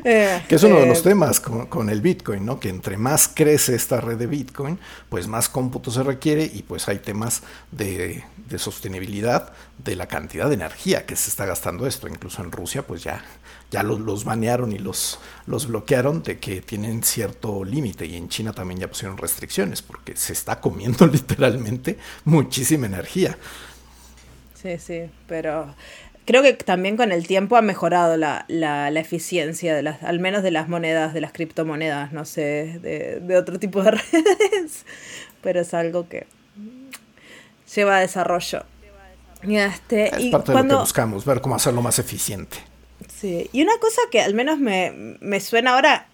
[0.05, 2.61] Eh, que es uno de los eh, temas con, el Bitcoin, ¿no?
[2.61, 6.89] Que entre más crece esta red de Bitcoin, pues más cómputo se requiere y pues
[6.89, 8.25] hay temas de,
[8.57, 12.09] sostenibilidad de la cantidad de energía que se está gastando esto.
[12.09, 13.25] Incluso en Rusia, pues ya,
[13.71, 18.29] ya los, los banearon y los, los bloquearon de que tienen cierto límite y en
[18.29, 23.37] China también ya pusieron restricciones porque se está comiendo literalmente muchísima energía.
[24.61, 25.73] Sí, sí, pero
[26.29, 30.43] creo que también con el tiempo ha mejorado la, la, eficiencia de las, al menos
[30.43, 34.85] de las monedas, de las criptomonedas, no sé, de, de otro tipo de redes,
[35.41, 36.27] pero es algo que
[37.75, 38.62] lleva a desarrollo.
[39.41, 42.59] Este, es y parte de lo que buscamos, ver cómo hacerlo más eficiente.
[43.09, 46.09] Sí, y una cosa que al menos me, me suena ahora,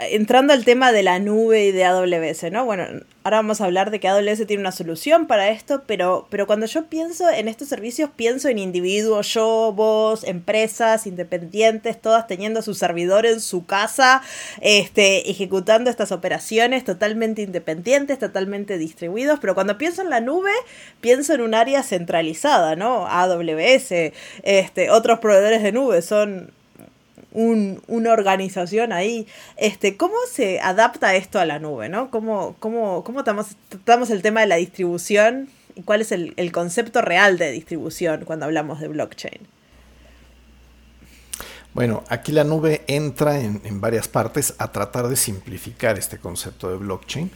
[0.00, 2.64] entrando al tema de la nube y de AWS, ¿no?
[2.64, 2.86] Bueno,
[3.24, 6.66] ahora vamos a hablar de que AWS tiene una solución para esto, pero, pero cuando
[6.66, 12.74] yo pienso en estos servicios, pienso en individuos, yo, vos, empresas, independientes, todas teniendo su
[12.74, 14.20] servidor en su casa,
[14.60, 20.52] este, ejecutando estas operaciones totalmente independientes, totalmente distribuidos, pero cuando pienso en la nube,
[21.00, 23.06] pienso en un área centralizada, ¿no?
[23.06, 26.52] AWS, este, otros proveedores de nube son
[27.34, 29.26] una organización ahí.
[29.56, 31.88] Este, ¿Cómo se adapta esto a la nube?
[31.88, 32.10] ¿no?
[32.10, 37.36] ¿Cómo, cómo, cómo tratamos, el tema de la distribución y cuál es el, concepto real
[37.36, 39.40] de distribución cuando hablamos de blockchain?
[41.74, 46.70] Bueno, aquí la nube entra en, en, varias partes a tratar de simplificar este concepto
[46.70, 47.32] de blockchain,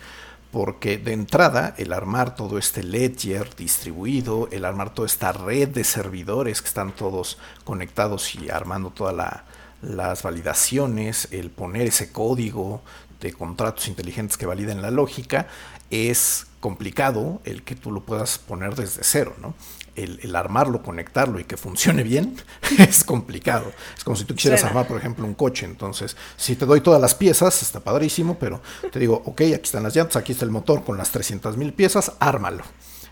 [0.53, 5.83] porque de entrada el armar todo este ledger distribuido, el armar toda esta red de
[5.83, 9.45] servidores que están todos conectados y armando toda la,
[9.83, 12.83] las validaciones, el poner ese código
[13.21, 15.47] de contratos inteligentes que validen la lógica,
[15.91, 19.55] es complicado el que tú lo puedas poner desde cero, ¿no?
[19.95, 22.37] El, armarlo, conectarlo y que funcione bien
[22.79, 23.73] es complicado.
[23.97, 25.67] Es como si tú quisieras armar, por ejemplo, un coche.
[25.67, 28.63] Entonces, si te doy todas las piezas, está padrísimo, pero
[28.93, 31.73] te digo, ok, aquí están las llantas, aquí está el motor con las 300 mil
[31.73, 32.63] piezas, ármalo.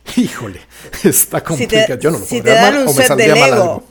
[0.16, 0.60] Híjole,
[1.02, 1.98] está complicado.
[1.98, 3.84] Yo no lo si te dan un set de Lego,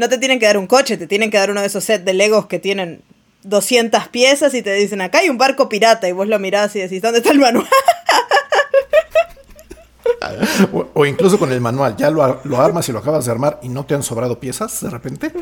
[0.00, 2.06] no te tienen que dar un coche, te tienen que dar uno de esos sets
[2.06, 3.02] de Legos que tienen
[3.42, 6.78] 200 piezas y te dicen, acá hay un barco pirata y vos lo mirás y
[6.80, 7.68] decís, ¿dónde está el manual?
[10.94, 13.68] O, incluso con el manual, ya lo, lo, armas y lo acabas de armar y
[13.68, 15.32] no te han sobrado piezas de repente.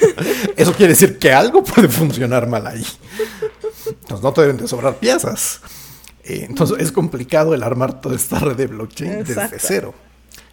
[0.56, 2.84] Eso quiere decir que algo puede funcionar mal ahí.
[3.86, 5.60] Entonces no te deben de sobrar piezas.
[6.24, 9.94] Eh, entonces es complicado el armar toda esta red de blockchain desde cero.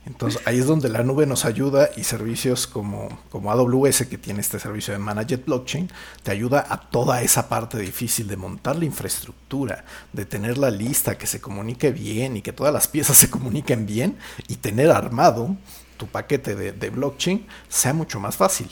[0.06, 4.41] Entonces ahí es donde la nube nos ayuda y servicios como, como AWS, que tiene
[4.41, 5.89] este servicio de Managed Blockchain,
[6.22, 11.26] te ayuda a toda esa parte difícil de montar la infraestructura, de tenerla lista, que
[11.26, 15.56] se comunique bien y que todas las piezas se comuniquen bien y tener armado
[15.98, 18.70] tu paquete de, de blockchain sea mucho más fácil.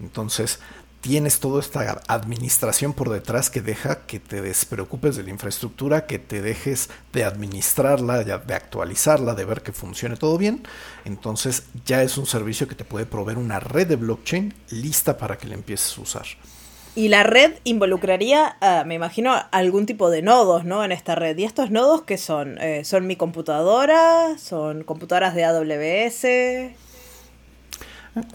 [0.00, 0.58] Entonces,
[1.00, 6.18] tienes toda esta administración por detrás que deja que te despreocupes de la infraestructura, que
[6.18, 10.62] te dejes de administrarla, de actualizarla, de ver que funcione todo bien.
[11.04, 15.38] Entonces ya es un servicio que te puede proveer una red de blockchain lista para
[15.38, 16.26] que la empieces a usar.
[16.96, 20.82] Y la red involucraría, ah, me imagino, algún tipo de nodos, ¿no?
[20.82, 21.36] En esta red.
[21.36, 22.56] ¿Y estos nodos qué son?
[22.58, 24.38] Eh, ¿Son mi computadora?
[24.38, 26.85] ¿Son computadoras de AWS?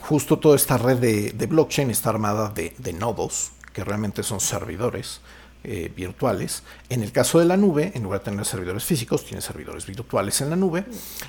[0.01, 5.21] Justo toda esta red de, blockchain está armada de, nodos, que realmente son servidores
[5.63, 6.63] eh, virtuales.
[6.89, 10.41] En el caso de la nube, en lugar de tener servidores físicos, tiene servidores virtuales
[10.41, 10.85] en la nube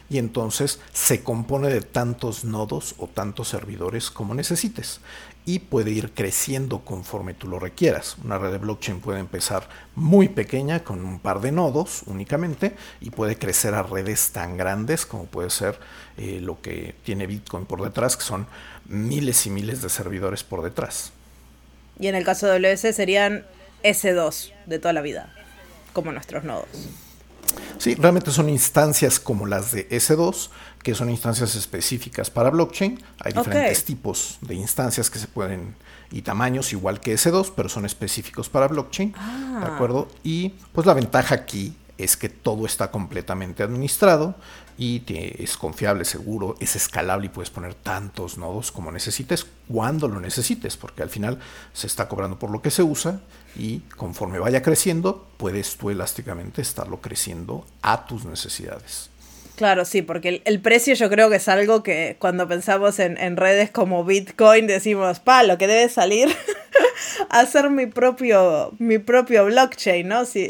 [0.08, 5.00] y entonces se compone de tantos nodos o tantos servidores como necesites
[5.44, 8.16] y puede ir creciendo conforme tú lo requieras.
[8.24, 13.10] Una red de blockchain puede empezar muy pequeña con un par de nodos únicamente y
[13.10, 15.78] puede crecer a redes tan grandes como puede ser
[16.16, 18.46] eh, lo que tiene Bitcoin por detrás, que son
[18.86, 21.12] miles y miles de servidores por detrás.
[21.98, 23.44] Y en el caso de AWS serían
[23.82, 25.32] S2 de toda la vida,
[25.92, 26.68] como nuestros nodos.
[27.78, 30.50] Sí, realmente son instancias como las de S2,
[30.82, 33.02] que son instancias específicas para blockchain.
[33.18, 35.74] Hay diferentes tipos de instancias que se pueden
[36.10, 39.72] y tamaños igual que S2, pero son específicos para blockchain, ¿de ah.
[39.74, 40.08] acuerdo?
[40.22, 44.34] Y pues la ventaja aquí es que todo está completamente administrado
[44.78, 50.20] y es confiable, seguro, es escalable y puedes poner tantos nodos como necesites cuando lo
[50.20, 51.38] necesites, porque al final
[51.72, 53.20] se está cobrando por lo que se usa
[53.56, 59.10] y conforme vaya creciendo, puedes tú elásticamente estarlo creciendo a tus necesidades.
[59.56, 63.70] Claro, sí, porque el, precio yo creo que es algo que cuando pensamos en, redes
[63.70, 66.34] como Bitcoin decimos, pa, lo que debe salir
[67.28, 70.24] hacer mi propio, mi propio blockchain, ¿no?
[70.24, 70.48] Si,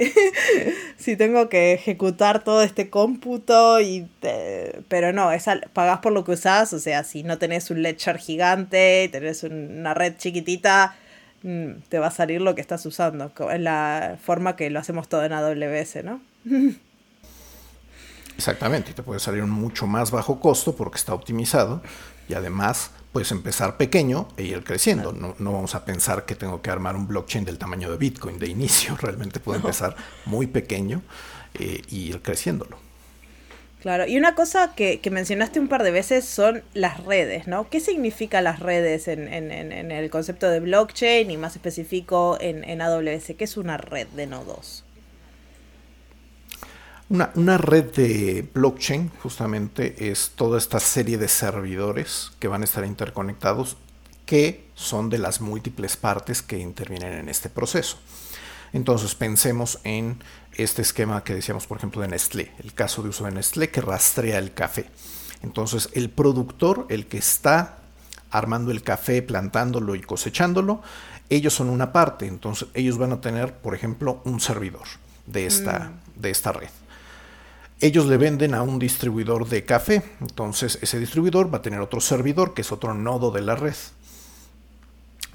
[0.97, 4.09] si tengo que ejecutar todo este cómputo y
[4.89, 8.19] pero no, es pagás por lo que usás, o sea, si no tenés un ledger
[8.19, 10.97] gigante, tenés una red chiquitita,
[11.43, 15.25] te va a salir lo que estás usando, en la forma que lo hacemos todo
[15.25, 16.21] en AWS, ¿no?
[18.37, 21.83] Exactamente, y te puede salir un mucho más bajo costo porque está optimizado
[22.29, 25.13] y además puedes empezar pequeño e ir creciendo.
[25.13, 28.49] No, vamos a pensar que tengo que armar un blockchain del tamaño de Bitcoin de
[28.49, 31.03] inicio, realmente puedo empezar muy pequeño
[31.55, 32.79] e ir creciéndolo.
[33.83, 37.69] Claro, y una cosa que, mencionaste un par de veces son las redes, ¿no?
[37.69, 43.33] ¿Qué significan las redes en, el concepto de blockchain y más específico en, AWS?
[43.37, 44.85] ¿Qué es una red de nodos?
[47.09, 52.85] Una, red de blockchain justamente es toda esta serie de servidores que van a estar
[52.85, 53.77] interconectados
[54.27, 57.99] que son de las múltiples partes que intervienen en este proceso.
[58.73, 60.21] Entonces pensemos en
[60.57, 63.81] este esquema que decíamos, por ejemplo, de Nestlé, el caso de uso de Nestlé que
[63.81, 64.87] rastrea el café.
[65.43, 67.79] Entonces, el productor, el que está
[68.31, 70.83] armando el café, plantándolo y cosechándolo,
[71.29, 72.27] ellos son una parte.
[72.27, 74.87] Entonces, ellos van a tener, por ejemplo, un servidor
[75.27, 76.21] de esta, mm.
[76.21, 76.69] de esta red.
[77.81, 80.03] Ellos le venden a un distribuidor de café.
[80.21, 83.75] Entonces, ese distribuidor va a tener otro servidor, que es otro nodo de la red.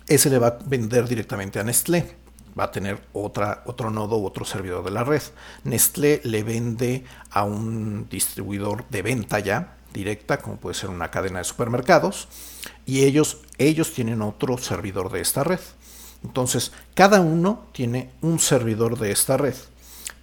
[0.07, 2.15] Ese le va a vender directamente a Nestlé
[2.57, 5.21] va a tener otra, otro nodo u otro servidor de la red.
[5.63, 11.39] Nestlé le vende a un distribuidor de venta ya directa, como puede ser una cadena
[11.39, 12.27] de supermercados,
[12.85, 15.59] y ellos, ellos tienen otro servidor de esta red.
[16.23, 19.55] Entonces, cada uno tiene un servidor de esta red.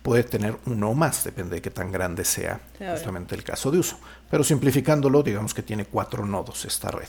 [0.03, 3.79] Puede tener uno o más, depende de qué tan grande sea justamente el caso de
[3.79, 3.99] uso.
[4.31, 7.09] Pero simplificándolo, digamos que tiene cuatro nodos esta red.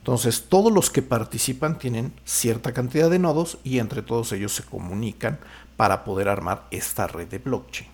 [0.00, 4.62] Entonces, todos los que participan tienen cierta cantidad de nodos y entre todos ellos se
[4.62, 5.38] comunican
[5.76, 7.88] para poder armar esta red de blockchain.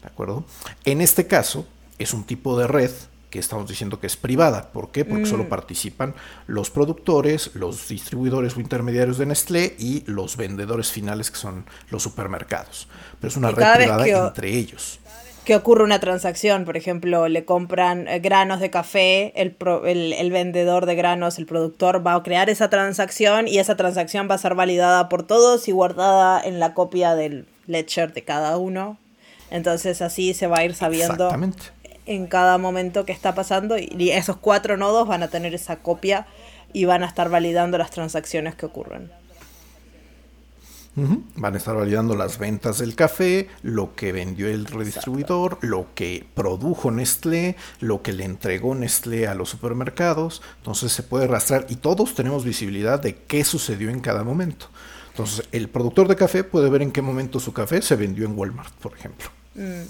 [0.00, 0.44] ¿De acuerdo?
[0.84, 1.66] En este caso,
[1.98, 2.92] es un tipo de red
[3.30, 4.70] que estamos diciendo que es privada.
[4.72, 5.04] ¿Por qué?
[5.04, 5.48] Porque solo mm.
[5.48, 6.14] participan
[6.46, 12.04] los productores, los distribuidores o intermediarios de Nestlé y los vendedores finales que son los
[12.04, 12.86] supermercados.
[13.20, 15.00] Pero es una red privada entre ellos
[15.48, 19.56] que ocurre una transacción, por ejemplo, le compran eh, granos de café, el,
[19.86, 24.34] el, vendedor de granos, el productor va a crear esa transacción y esa transacción va
[24.34, 28.98] a ser validada por todos y guardada en la copia del ledger de cada uno.
[29.50, 31.30] Entonces así se va a ir sabiendo
[32.04, 36.26] en cada momento que está pasando y esos cuatro nodos van a tener esa copia
[36.74, 39.10] y van a estar validando las transacciones que ocurren.
[41.36, 46.26] Van a estar validando las ventas del café, lo que vendió el redistribuidor, lo que
[46.34, 50.42] produjo Nestlé, lo que le entregó Nestlé a los supermercados.
[50.58, 54.66] Entonces se puede rastrear y todos tenemos visibilidad de qué sucedió en cada momento.
[55.10, 58.38] Entonces el productor de café puede ver en qué momento su café se vendió en
[58.38, 59.28] Walmart, por ejemplo.
[59.54, 59.82] Mm.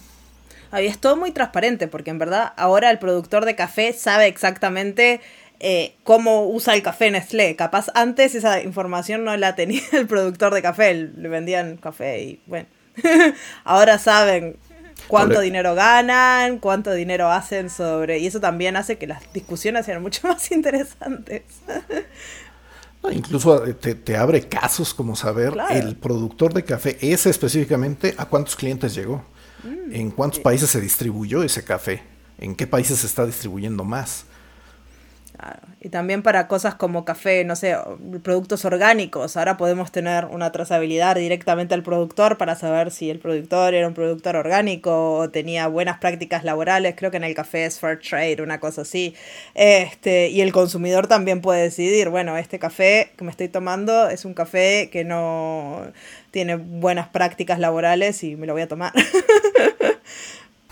[0.71, 5.21] Ahí es todo muy transparente porque en verdad ahora el productor de café sabe exactamente
[5.61, 7.57] eh, cómo usa el café Nestlé.
[7.57, 12.43] Capaz antes esa información no la tenía el productor de café, le vendían café y
[12.47, 12.69] bueno.
[13.65, 14.57] Ahora saben
[15.07, 18.19] cuánto dinero ganan, cuánto dinero hacen sobre...
[18.19, 21.43] Y eso también hace que las discusiones sean mucho más interesantes.
[23.11, 28.57] incluso eh, te, abre casos como saber el productor de café, ese específicamente, a cuántos
[28.57, 29.25] clientes llegó,
[29.63, 32.03] mm, en cuántos países se distribuyó ese café,
[32.39, 34.25] en qué países se está distribuyendo más.
[35.81, 37.77] Y también para cosas como café, no sé,
[38.23, 39.37] productos orgánicos.
[39.37, 43.95] Ahora podemos tener una trazabilidad directamente al productor para saber si el productor era un
[43.95, 46.95] productor orgánico o tenía buenas prácticas laborales.
[46.97, 49.15] Creo que en el café es fair trade, una cosa así.
[49.55, 54.25] Este, y el consumidor también puede decidir, bueno, este café que me estoy tomando es
[54.25, 55.93] un café que no
[56.33, 58.93] tiene buenas prácticas laborales y me lo voy a tomar.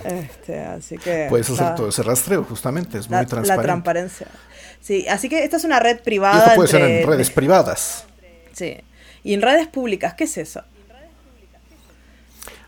[0.07, 1.27] Este, así que.
[1.29, 3.57] Puedes hacer todo ese rastreo, justamente, es muy transparente.
[3.57, 4.27] La transparencia.
[4.81, 6.38] Sí, así que esta es una red privada.
[6.38, 8.05] esto puede ser en redes privadas.
[8.53, 8.77] Sí.
[9.25, 10.62] Y en redes públicas, ¿qué es eso?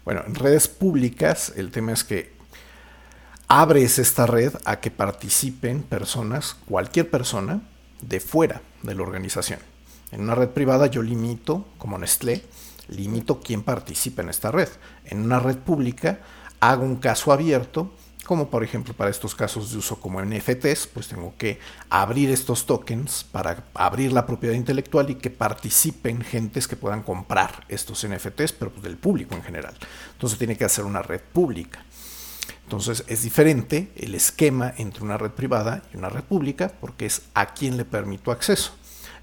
[0.05, 2.33] Bueno, en redes públicas el tema es que
[3.46, 7.61] abres esta red a que participen personas, cualquier persona,
[8.01, 9.61] de fuera de la organización.
[10.11, 12.42] En una red privada yo limito, como Nestlé,
[12.88, 14.68] limito quién participa en esta red.
[15.05, 16.20] En una red pública
[16.60, 17.90] hago un caso abierto
[18.28, 22.66] como por ejemplo para estos casos de uso como NFTs, pues tengo que abrir estos
[22.66, 28.52] tokens para abrir la propiedad intelectual y que participen gentes que puedan comprar estos NFTs,
[28.52, 29.74] pero pues del público en general.
[30.12, 31.86] Entonces tiene que hacer una red pública.
[32.64, 37.22] Entonces es diferente el esquema entre una red privada y una red pública porque es
[37.32, 38.74] a quien le permito acceso.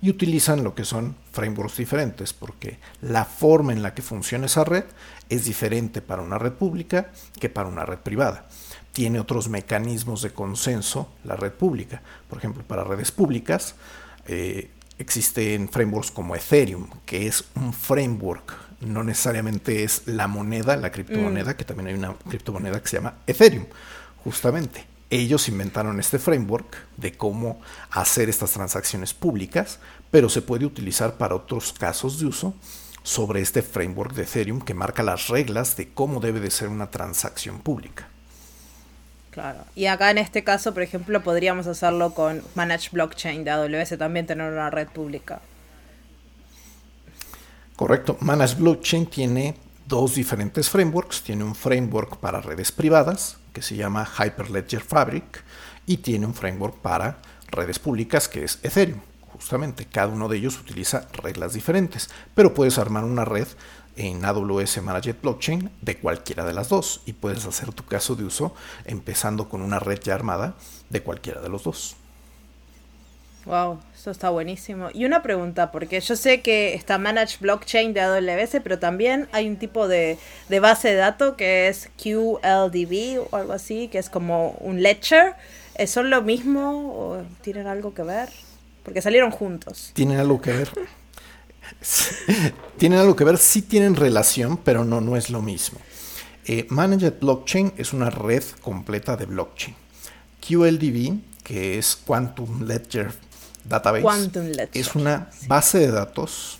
[0.01, 4.63] Y utilizan lo que son frameworks diferentes porque la forma en la que funciona esa
[4.63, 4.85] red
[5.29, 8.47] es diferente para una red pública que para una red privada
[8.95, 12.01] tiene otros mecanismos de consenso la red pública.
[12.29, 13.75] Por ejemplo, para redes públicas
[14.25, 20.93] eh, existen frameworks como Ethereum, que es un framework, no necesariamente es la moneda, la
[20.93, 21.55] criptomoneda, mm.
[21.55, 23.65] que también hay una criptomoneda que se llama Ethereum,
[24.23, 24.85] justamente.
[25.09, 29.79] Ellos inventaron este framework de cómo hacer estas transacciones públicas,
[30.09, 32.55] pero se puede utilizar para otros casos de uso
[33.03, 36.89] sobre este framework de Ethereum que marca las reglas de cómo debe de ser una
[36.89, 38.07] transacción pública.
[39.29, 39.59] Claro.
[39.75, 44.25] Y acá en este caso, por ejemplo, podríamos hacerlo con Managed Blockchain de AWS, también
[44.25, 45.39] tener una red pública.
[47.75, 48.17] Correcto.
[48.21, 51.21] Managed Blockchain tiene dos diferentes frameworks.
[51.21, 55.41] Tiene un framework para redes privadas que se llama Hyperledger Fabric
[55.85, 58.99] y tiene un framework para redes públicas que es Ethereum.
[59.31, 63.47] Justamente, cada uno de ellos utiliza reglas diferentes, pero puedes armar una red
[63.95, 68.25] en AWS Managed Blockchain de cualquiera de las dos y puedes hacer tu caso de
[68.25, 68.53] uso
[68.83, 70.55] empezando con una red ya armada
[70.89, 71.95] de cualquiera de los dos.
[73.45, 74.89] Wow, eso está buenísimo.
[74.93, 79.49] Y una pregunta, porque yo sé que está Managed Blockchain de AWS, pero también hay
[79.49, 84.11] un tipo de, de base de datos que es QLDB o algo así, que es
[84.11, 85.33] como un ledger.
[85.87, 88.29] ¿Son lo mismo o tienen algo que ver?
[88.83, 89.89] Porque salieron juntos.
[89.95, 90.69] Tienen algo que ver.
[92.77, 95.79] tienen algo que ver, sí tienen relación, pero no, no es lo mismo.
[96.45, 99.75] Eh, Managed Blockchain es una red completa de blockchain.
[100.47, 103.24] QLDB, que es Quantum Ledger
[103.67, 106.59] Database, es una base de datos,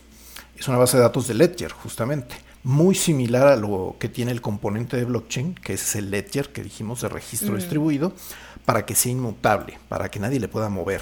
[0.58, 2.36] es una base de datos de Ledger, justamente.
[2.64, 6.64] Muy similar a lo que tiene el componente de blockchain, que es el Ledger que
[6.64, 7.58] dijimos de registro mm.
[7.58, 8.14] distribuido,
[8.66, 11.02] para que sea inmutable, para que nadie le pueda mover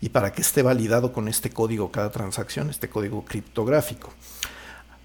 [0.00, 4.10] y para que esté validado con este código cada transacción, este código criptográfico.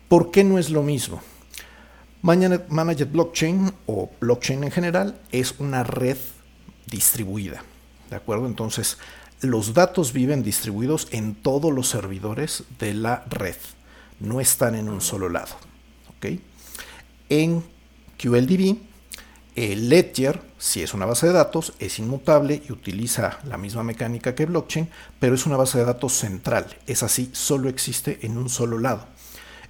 [0.08, 1.22] ¿Por qué no es lo mismo?
[2.22, 6.18] Managed Blockchain o blockchain en general es una red
[6.88, 7.64] distribuida.
[8.10, 8.48] ¿De acuerdo?
[8.48, 8.98] Entonces,
[9.42, 13.56] los datos viven distribuidos en todos los servidores de la red.
[14.20, 15.56] No están en un solo lado.
[16.18, 16.40] ¿Ok?
[17.30, 17.64] En
[18.22, 18.78] QLDB
[19.56, 24.34] el Ledger, si es una base de datos, es inmutable y utiliza la misma mecánica
[24.34, 26.66] que blockchain, pero es una base de datos central.
[26.88, 29.06] Es así, solo existe en un solo lado.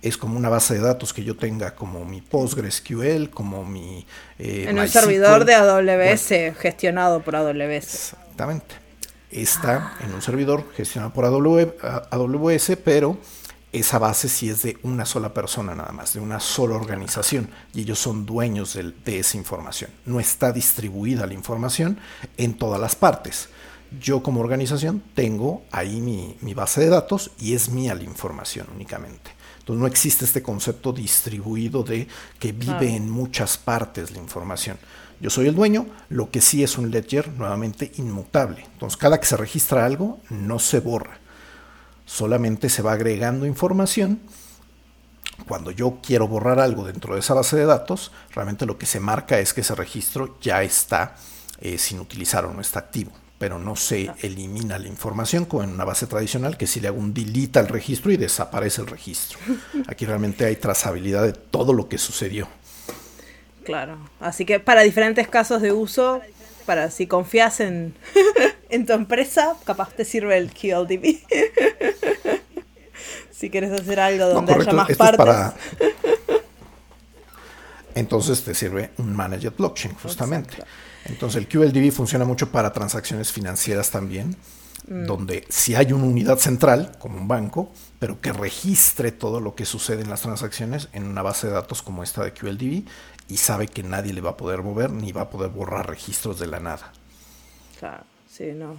[0.04, 4.06] Es como una base de datos que yo tenga como mi PostgreSQL, como mi...
[4.38, 8.14] Eh, en el servidor de AWS, gestionado por AWS.
[8.14, 8.89] Exactamente.
[9.32, 13.18] Está en un servidor gestionado por AWS, pero
[13.72, 17.82] esa base sí es de una sola persona nada más, de una sola organización, y
[17.82, 19.92] ellos son dueños de, esa información.
[20.06, 22.00] No está distribuida la información
[22.38, 23.50] en todas las partes.
[24.00, 29.32] Yo como organización tengo ahí mi, base de datos y es mía la información únicamente.
[29.60, 32.08] Entonces no existe este concepto distribuido de
[32.40, 34.78] que vive en muchas partes la información.
[35.22, 38.66] Yo soy el dueño, lo que sí es un ledger nuevamente inmutable.
[38.74, 41.20] Entonces cada que se registra algo no se borra
[42.10, 44.20] solamente se va agregando información.
[45.48, 49.00] Cuando yo quiero borrar algo dentro de esa base de datos, realmente lo que se
[49.00, 51.16] marca es que ese registro ya está
[51.60, 55.70] eh, sin utilizar o no está activo, pero no se elimina la información como en
[55.70, 59.38] una base tradicional que si le hago un delete al registro y desaparece el registro.
[59.88, 62.48] Aquí realmente hay trazabilidad de todo lo que sucedió.
[63.70, 66.22] Claro, así que para diferentes casos de uso,
[66.66, 67.94] para si confías en,
[68.72, 71.20] en tu empresa, capaz te sirve el QLDB.
[73.32, 75.54] si quieres hacer algo donde haya más partes.
[77.94, 80.56] Entonces te sirve un Managed Blockchain, justamente.
[81.06, 84.36] Entonces el QLDB funciona mucho para transacciones financieras también,
[84.88, 85.06] mm.
[85.06, 89.66] donde si hay una unidad central, como un banco, pero que registre todo lo que
[89.66, 92.86] sucede en las transacciones en una base de datos como esta de QLDB
[93.30, 96.40] y sabe que nadie le va a poder mover ni va a poder borrar registros
[96.40, 96.92] de la nada.
[97.80, 98.04] Claro.
[98.30, 98.78] Sí, no.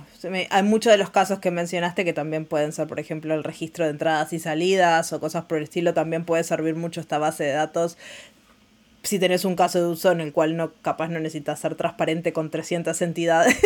[0.51, 3.85] Hay muchos de los casos que mencionaste que también pueden ser, por ejemplo, el registro
[3.85, 5.93] de entradas y salidas o cosas por el estilo.
[5.93, 7.99] También puede servir mucho esta base de datos
[9.03, 12.33] si tenés un caso de uso en el cual no capaz no necesitas ser transparente
[12.33, 13.57] con 300 entidades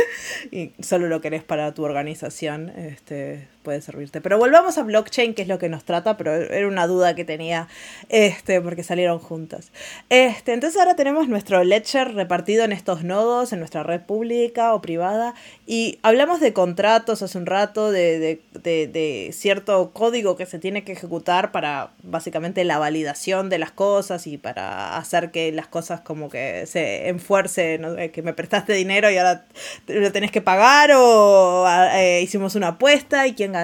[0.50, 4.20] y solo lo querés para tu organización, este, puede servirte.
[4.20, 7.24] Pero volvamos a blockchain, que es lo que nos trata, pero era una duda que
[7.24, 7.68] tenía,
[8.08, 9.70] este, porque salieron juntas.
[10.08, 14.82] Este, entonces ahora tenemos nuestro ledger repartido en estos nodos, en nuestra red pública o
[14.82, 15.36] privada,
[15.68, 20.82] y hablamos de contratos hace un rato, de, de, de, cierto código que se tiene
[20.82, 26.00] que ejecutar para básicamente la validación de las cosas y para hacer que las cosas
[26.00, 29.44] como que se enfuercen, que me prestaste dinero y ahora
[29.86, 33.59] lo tenés que pagar o eh, hicimos una apuesta y quién ganó.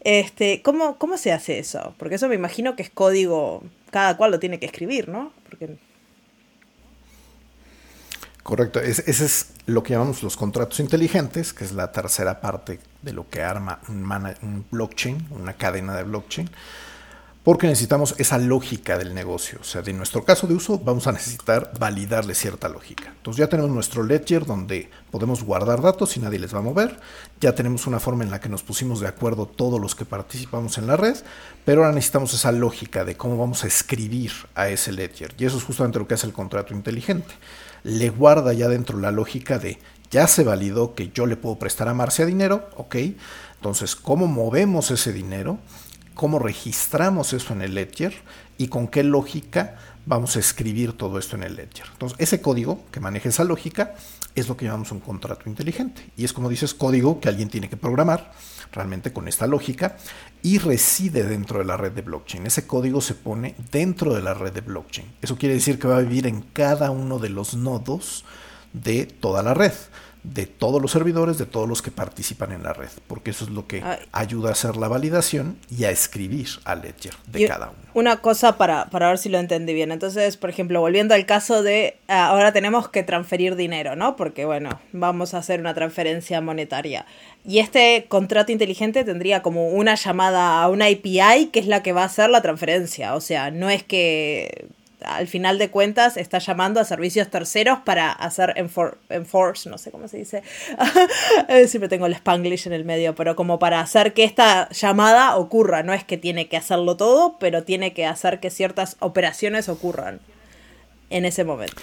[0.00, 1.94] Este, ¿cómo, ¿Cómo se hace eso?
[1.98, 5.32] Porque eso me imagino que es código, cada cual lo tiene que escribir, ¿no?
[8.42, 13.12] Correcto, ese es lo que llamamos los contratos inteligentes, que es la tercera parte de
[13.14, 16.50] lo que arma un blockchain, una cadena de blockchain.
[17.44, 19.58] Porque necesitamos esa lógica del negocio.
[19.60, 23.12] O sea, de nuestro caso de uso vamos a necesitar validarle cierta lógica.
[23.18, 26.98] Entonces ya tenemos nuestro ledger donde podemos guardar datos y nadie les va a mover.
[27.40, 30.78] Ya tenemos una forma en la que nos pusimos de acuerdo todos los que participamos
[30.78, 31.16] en la red,
[31.66, 35.34] pero ahora necesitamos esa lógica de cómo vamos a escribir a ese ledger.
[35.36, 37.34] Y eso es justamente lo que hace el contrato inteligente.
[37.82, 39.78] Le guarda ya dentro la lógica de
[40.10, 42.96] ya se validó que yo le puedo prestar a Marcia dinero, ok.
[43.56, 45.58] Entonces, ¿cómo movemos ese dinero?
[46.14, 48.14] Cómo registramos eso en el ledger
[48.56, 51.86] y con qué lógica vamos a escribir todo esto en el ledger.
[51.92, 53.94] Entonces, ese código que maneja esa lógica
[54.34, 56.10] es lo que llamamos un contrato inteligente.
[56.16, 58.32] Y es como dices, código que alguien tiene que programar
[58.72, 59.96] realmente con esta lógica
[60.42, 62.46] y reside dentro de la red de blockchain.
[62.46, 65.06] Ese código se pone dentro de la red de blockchain.
[65.22, 68.24] Eso quiere decir que va a vivir en cada uno de los nodos
[68.72, 69.72] de toda la red
[70.24, 73.50] de todos los servidores, de todos los que participan en la red, porque eso es
[73.50, 77.78] lo que ayuda a hacer la validación y a escribir al ledger de cada uno.
[77.92, 79.92] Una cosa para, para ver si lo entendí bien.
[79.92, 84.16] Entonces, por ejemplo, volviendo al caso de ah, ahora tenemos que transferir dinero, ¿no?
[84.16, 87.04] Porque, bueno, vamos a hacer una transferencia monetaria.
[87.44, 91.92] Y este contrato inteligente tendría como una llamada a una API que es la que
[91.92, 93.14] va a hacer la transferencia.
[93.14, 94.68] O sea, no es que
[95.06, 100.08] al final de cuentas está llamando a servicios terceros para hacer enforce, no sé cómo
[100.08, 100.42] se dice,
[101.48, 105.36] eh, siempre tengo el spanglish en el medio, pero como para hacer que esta llamada
[105.36, 109.68] ocurra, no es que tiene que hacerlo todo, pero tiene que hacer que ciertas operaciones
[109.68, 110.20] ocurran
[111.10, 111.82] en ese momento.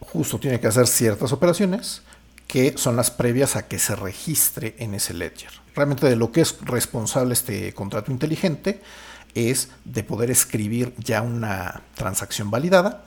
[0.00, 2.02] Justo tiene que hacer ciertas operaciones
[2.46, 5.50] que son las previas a que se registre en ese ledger.
[5.74, 8.80] Realmente de lo que es responsable este contrato inteligente
[9.34, 13.04] es de poder escribir ya una transacción validada,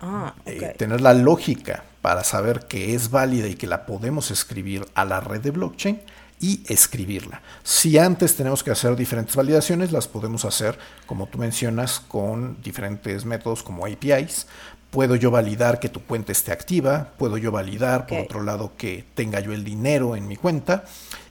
[0.00, 4.86] ah, eh, tener la lógica para saber que es válida y que la podemos escribir
[4.94, 6.00] a la red de blockchain
[6.40, 7.42] y escribirla.
[7.62, 13.26] Si antes tenemos que hacer diferentes validaciones, las podemos hacer, como tú mencionas, con diferentes
[13.26, 14.46] métodos como APIs.
[14.90, 19.04] Puedo yo validar que tu cuenta esté activa, puedo yo validar, por otro lado, que
[19.14, 20.84] tenga yo el dinero en mi cuenta,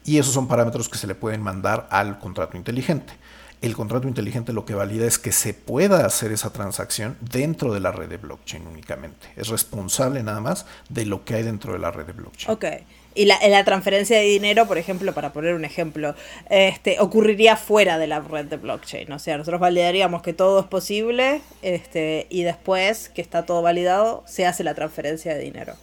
[0.05, 3.13] y esos son parámetros que se le pueden mandar al contrato inteligente.
[3.61, 7.81] El contrato inteligente lo que valida es que se pueda hacer esa transacción dentro de
[7.81, 9.27] la red de blockchain únicamente.
[9.35, 12.53] Es responsable nada más de lo que hay dentro de la red de blockchain.
[12.53, 12.65] Ok.
[13.15, 16.15] Y la, la transferencia de dinero, por ejemplo, para poner un ejemplo,
[16.49, 19.11] este, ocurriría fuera de la red de blockchain.
[19.11, 24.23] O sea, nosotros validaríamos que todo es posible este, y después que está todo validado,
[24.25, 25.73] se hace la transferencia de dinero.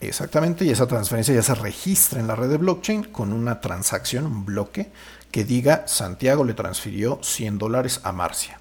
[0.00, 4.24] Exactamente, y esa transferencia ya se registra en la red de blockchain con una transacción,
[4.24, 4.90] un bloque,
[5.30, 8.58] que diga Santiago le transfirió 100 dólares a Marcia.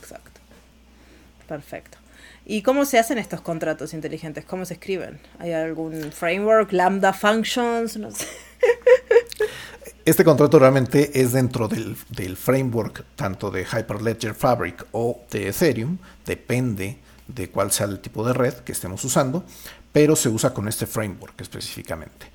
[0.00, 0.40] Exacto.
[1.48, 1.98] Perfecto.
[2.46, 4.44] ¿Y cómo se hacen estos contratos inteligentes?
[4.44, 5.18] ¿Cómo se escriben?
[5.38, 7.96] ¿Hay algún framework, lambda functions?
[7.96, 8.26] No sé.
[10.04, 15.96] Este contrato realmente es dentro del, del, framework tanto de Hyperledger Fabric o de Ethereum,
[16.26, 19.46] depende de cuál sea el tipo de red que estemos usando,
[19.92, 22.26] pero se usa con este framework específicamente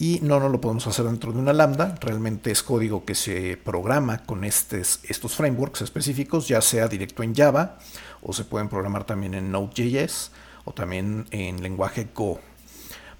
[0.00, 3.56] y no, no lo podemos hacer dentro de una lambda, realmente es código que se
[3.56, 7.78] programa con estos, estos frameworks específicos, ya sea directo en Java
[8.22, 10.30] o se pueden programar también en Node.js
[10.64, 12.38] o también en lenguaje Go,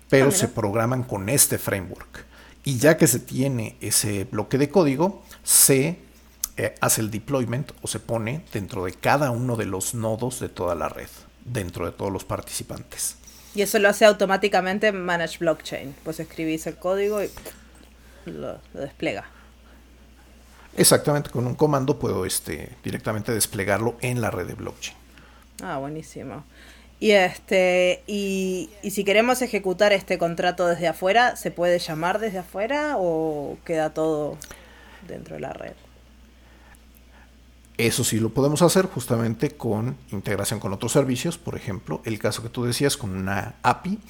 [0.09, 2.27] pero ah, se programan con este framework.
[2.63, 5.99] Y ya que se tiene ese bloque de código, se
[6.57, 10.49] eh, hace el deployment o se pone dentro de cada uno de los nodos de
[10.49, 11.09] toda la red,
[11.45, 13.17] dentro de todos los participantes.
[13.59, 15.93] Y eso lo hace automáticamente Manage Blockchain.
[16.05, 17.29] Pues escribís el código y
[18.25, 19.25] lo, despliega.
[20.77, 24.97] Exactamente, con un comando puedo este, directamente desplegarlo en la red de blockchain.
[25.61, 26.45] Ah, buenísimo.
[27.01, 32.39] Y este, y, y, si queremos ejecutar este contrato desde afuera, ¿se puede llamar desde
[32.39, 34.39] afuera o queda todo
[35.09, 35.75] dentro de la red?
[37.79, 42.43] Eso sí lo podemos hacer justamente con integración con otros servicios, por ejemplo, el caso
[42.43, 44.01] que tú decías con una API.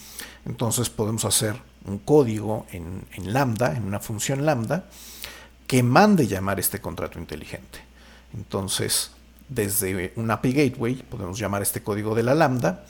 [0.46, 1.54] Entonces podemos hacer
[1.84, 4.88] un código en, lambda, en una función lambda,
[5.66, 7.80] que mande llamar este contrato inteligente.
[8.32, 9.10] Entonces,
[9.50, 12.86] desde un API Gateway podemos llamar este código de la lambda,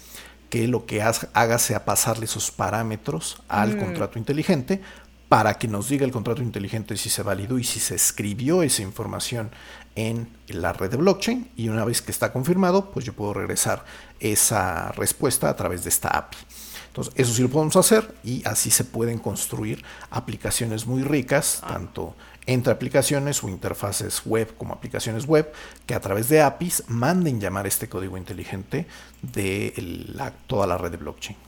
[0.49, 3.81] que lo que haga sea pasarle esos parámetros al mm.
[3.81, 4.81] contrato inteligente
[5.29, 8.83] para que nos diga el contrato inteligente si se validó y si se escribió esa
[8.83, 9.51] información
[9.99, 13.85] en la red de blockchain y una vez que está confirmado, pues yo puedo regresar
[14.21, 16.39] esa respuesta a través de esta API.
[16.87, 21.73] Entonces, eso sí lo podemos hacer y así se pueden construir aplicaciones muy ricas, ah.
[21.73, 22.15] tanto
[22.47, 25.53] entre aplicaciones o interfaces web como aplicaciones web,
[25.85, 28.87] que a través de APIs manden llamar este código inteligente
[29.21, 29.75] de
[30.47, 31.48] toda la red de blockchain.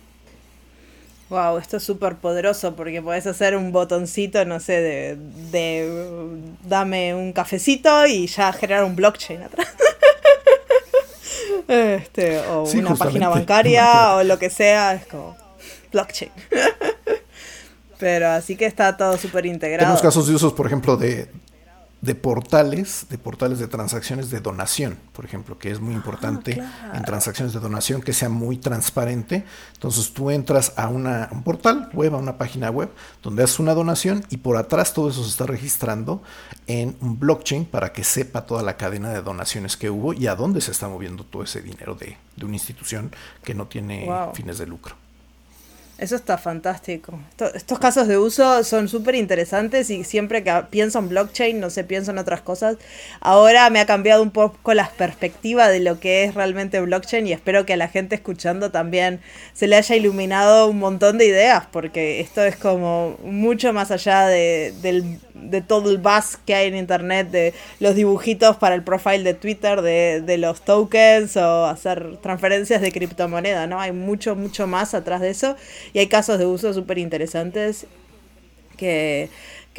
[1.30, 5.16] Wow, esto es súper poderoso porque podés hacer un botoncito, no sé, de,
[5.52, 6.28] de
[6.64, 9.68] dame un cafecito y ya generar un blockchain atrás.
[11.68, 15.36] este, o una página bancaria o lo que sea, es como
[15.92, 16.32] blockchain.
[17.98, 19.82] Pero así que está todo súper integrado.
[19.82, 21.28] Tenemos casos de usos, por ejemplo, de,
[22.01, 26.92] de portales, de portales de transacciones de donación, por ejemplo, que es muy importante ah,
[26.94, 29.44] en transacciones de donación que sea muy transparente.
[29.74, 32.90] Entonces tú entras a una, un portal web, a una página web,
[33.22, 36.22] donde haces una donación y por atrás todo eso se está registrando
[36.66, 40.36] en un blockchain para que sepa toda la cadena de donaciones que hubo y a
[40.36, 44.57] dónde se está moviendo todo ese dinero de, de una institución que no tiene fines
[44.57, 44.96] de lucro.
[46.01, 47.20] Eso está fantástico.
[47.55, 51.84] estos casos de uso son súper interesantes y siempre que pienso en blockchain, no sé,
[51.84, 52.78] pienso en otras cosas.
[53.20, 57.32] Ahora me ha cambiado un poco la perspectiva de lo que es realmente blockchain y
[57.32, 59.20] espero que a la gente escuchando también
[59.53, 64.26] se le haya iluminado un montón de ideas, porque esto es como mucho más allá
[64.26, 64.72] de,
[65.43, 69.34] de todo el buzz que hay en internet, de los dibujitos para el profile de
[69.34, 73.80] Twitter, de, de los tokens o hacer transferencias de criptomoneda, ¿no?
[73.80, 75.57] Hay mucho, mucho más atrás de eso
[75.93, 77.86] y hay casos de uso súper interesantes
[78.76, 79.28] que,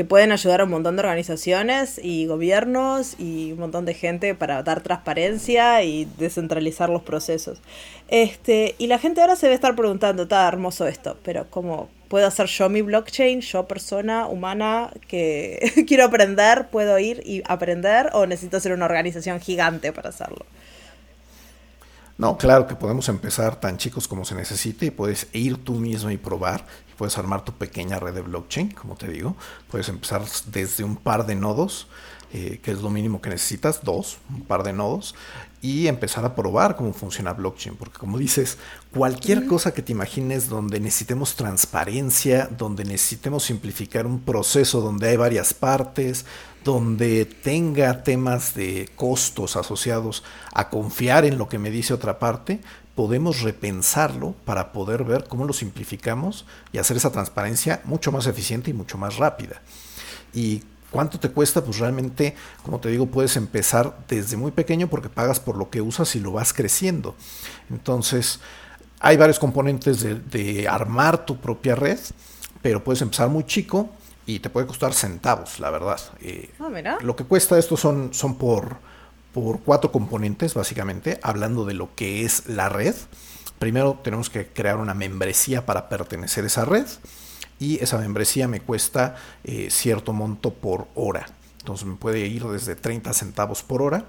[0.05, 4.63] pueden ayudar a un montón de organizaciones y gobiernos y un montón de gente para
[4.63, 7.61] dar transparencia y descentralizar los procesos.
[8.07, 12.25] Este, y la gente ahora se debe estar preguntando, está hermoso esto, pero ¿cómo puedo
[12.27, 18.25] hacer yo mi blockchain, yo persona humana que quiero aprender, puedo ir y aprender o
[18.25, 20.45] necesito ser una organización gigante para hacerlo?
[22.22, 26.11] No, claro que podemos empezar tan chicos como se necesite y puedes ir tú mismo
[26.11, 26.67] y probar.
[26.95, 29.36] Puedes armar tu pequeña red de blockchain, como te digo.
[29.72, 31.88] Puedes empezar desde un par de nodos,
[32.34, 35.15] eh, que es lo mínimo que necesitas, dos, un par de nodos,
[35.61, 37.75] y empezar a probar cómo funciona blockchain.
[37.75, 38.57] Porque como dices,
[38.93, 45.17] cualquier cosa que te imagines donde necesitemos transparencia, donde necesitemos simplificar un proceso donde hay
[45.17, 46.25] varias partes,
[46.63, 50.23] donde tenga temas de costos asociados
[50.53, 52.59] a confiar en lo que me dice otra parte,
[52.95, 58.69] podemos repensarlo para poder ver cómo lo simplificamos y hacer esa transparencia mucho más eficiente
[58.69, 59.61] y mucho más rápida.
[60.34, 61.63] Y ¿Cuánto te cuesta?
[61.63, 65.81] Pues realmente, como te digo, puedes empezar desde muy pequeño porque pagas por lo que
[65.81, 67.15] usas y lo vas creciendo.
[67.69, 68.41] Entonces,
[68.99, 71.97] hay varios componentes de, armar tu propia red,
[72.61, 73.89] pero puedes empezar muy chico
[74.25, 75.99] y te puede costar centavos, la verdad.
[76.21, 78.75] Eh, ah, lo que cuesta esto son, son por,
[79.33, 82.95] por cuatro componentes, básicamente, hablando de lo que es la red.
[83.59, 86.85] Primero tenemos que crear una membresía para pertenecer a esa red
[87.62, 91.28] y esa membresía me cuesta eh, cierto monto por hora.
[91.59, 94.05] Entonces me puede ir desde 30 centavos por hora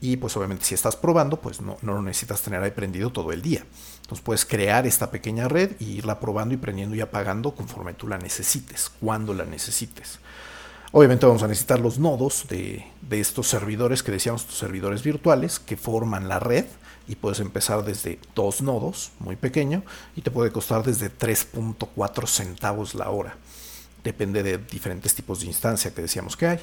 [0.00, 3.30] y pues obviamente si estás probando, pues no, no lo necesitas tener ahí prendido todo
[3.30, 3.64] el día.
[4.02, 8.08] Entonces puedes crear esta pequeña red y irla probando y prendiendo y apagando conforme tú
[8.08, 10.18] la necesites, cuando la necesites.
[10.90, 15.60] Obviamente vamos a necesitar los nodos de, de estos servidores que decíamos, estos servidores virtuales
[15.60, 16.64] que forman la red
[17.08, 19.82] y puedes empezar desde dos nodos, muy pequeño,
[20.14, 23.36] y te puede costar desde 3.4 centavos la hora.
[24.04, 26.60] Depende de diferentes tipos de instancia que decíamos que hay.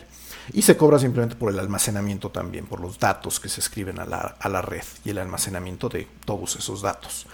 [0.53, 4.05] Y se cobra simplemente por el almacenamiento también, por los datos que se escriben a
[4.05, 7.25] la, red y el almacenamiento de todos esos datos.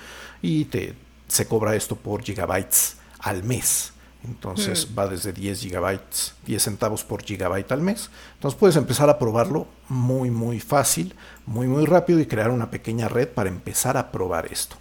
[0.41, 0.95] Y te,
[1.27, 3.93] se cobra esto por gigabytes al mes.
[4.23, 4.99] Entonces hmm.
[4.99, 8.09] va desde 10 gigabytes, 10 centavos por gigabyte al mes.
[8.35, 13.07] Entonces puedes empezar a probarlo muy, muy fácil, muy, muy rápido y crear una pequeña
[13.07, 14.77] red para empezar a probar esto.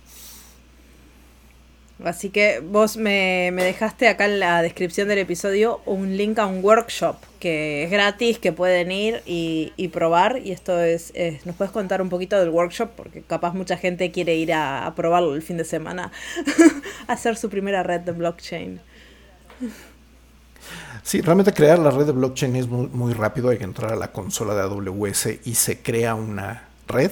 [2.04, 6.64] Así que vos me, dejaste acá en la descripción del episodio un link a un
[6.64, 10.40] workshop que es gratis, que pueden ir y, probar.
[10.42, 11.12] Y esto es,
[11.44, 12.90] ¿nos puedes contar un poquito del workshop?
[12.96, 16.12] Porque capaz mucha gente quiere ir a, probarlo el fin de semana,
[17.06, 18.80] hacer su primera red de blockchain.
[21.02, 23.50] Sí, realmente crear la red de blockchain es muy, muy rápido.
[23.50, 27.10] Hay que entrar a la consola de AWS y se crea una red.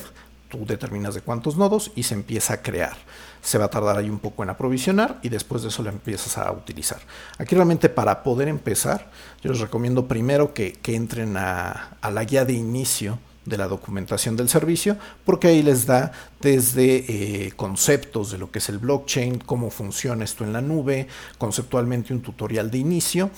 [0.48, 2.96] Tú determinas de cuántos nodos y se empieza a crear
[3.42, 6.38] se va a tardar ahí un poco en aprovisionar y después de eso lo empiezas
[6.38, 7.00] a utilizar.
[7.38, 9.10] Aquí realmente para poder empezar,
[9.42, 14.48] yo les recomiendo primero que, entren a, la guía de inicio de la documentación del
[14.48, 19.70] servicio, porque ahí les da desde eh, conceptos de lo que es el blockchain, cómo
[19.70, 21.08] funciona esto en la nube,
[21.38, 23.30] conceptualmente un tutorial de inicio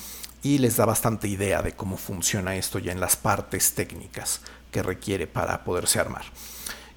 [0.42, 4.82] y les da bastante idea de cómo funciona esto ya en las partes técnicas que
[4.82, 6.24] requiere para poderse armar.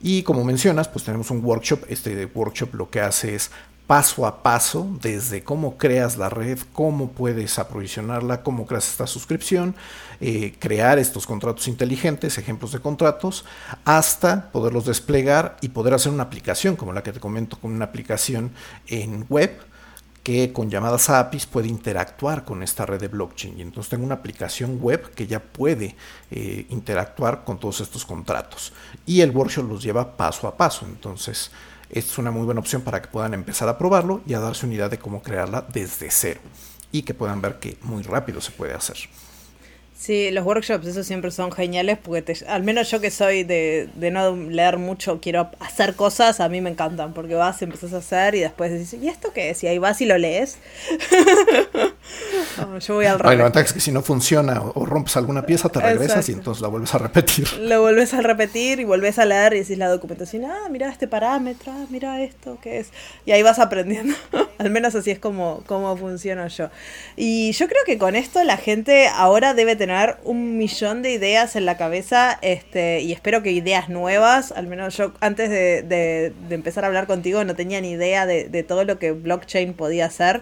[0.01, 1.85] Y como mencionas, pues tenemos un workshop.
[1.87, 3.51] Este workshop lo que hace es
[3.87, 9.75] paso a paso, desde cómo creas la red, cómo puedes aprovisionarla, cómo creas esta suscripción,
[10.21, 13.45] eh, crear estos contratos inteligentes, ejemplos de contratos,
[13.83, 17.85] hasta poderlos desplegar y poder hacer una aplicación, como la que te comento, con una
[17.85, 18.51] aplicación
[18.87, 19.57] en web
[20.23, 23.59] que con llamadas a APIs puede interactuar con esta red de blockchain.
[23.59, 25.97] Y entonces tengo una aplicación web que ya puede
[26.31, 28.71] eh, interactuar con todos estos contratos.
[29.05, 30.85] Y el workshop los lleva paso a paso.
[30.85, 31.51] Entonces
[31.89, 34.75] es una muy buena opción para que puedan empezar a probarlo y a darse una
[34.75, 36.39] idea de cómo crearla desde cero.
[36.93, 38.97] Y que puedan ver que muy rápido se puede hacer.
[40.03, 44.11] Sí, los workshops, esos siempre son geniales porque al menos yo que soy de, de,
[44.11, 48.35] no leer mucho, quiero hacer cosas, a mí me encantan porque vas, empezás a hacer
[48.35, 49.63] y después dices, ¿y esto qué es?
[49.63, 50.57] Y ahí vas y lo lees.
[52.85, 53.37] yo voy al revés.
[53.37, 56.61] la ventaja es que si no funciona o, rompes alguna pieza, te regresas y entonces
[56.61, 57.47] la vuelves a repetir.
[57.59, 61.07] Lo vuelves a repetir y vuelves a leer y decís la documentación, ah, mira este
[61.07, 62.89] parámetro, ah, mira esto, ¿qué es?
[63.25, 64.15] Y ahí vas aprendiendo.
[64.57, 66.69] al menos así es como, como funciono yo.
[67.15, 69.92] Y yo creo que con esto la gente ahora debe tener
[70.23, 74.97] un millón de ideas en la cabeza este, y espero que ideas nuevas, al menos
[74.97, 79.11] yo antes de, empezar a hablar contigo no tenía ni idea de, todo lo que
[79.11, 80.41] blockchain podía hacer.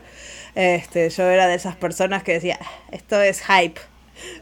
[0.56, 3.80] Este, yo era de esas personas que decía, ah, esto es hype.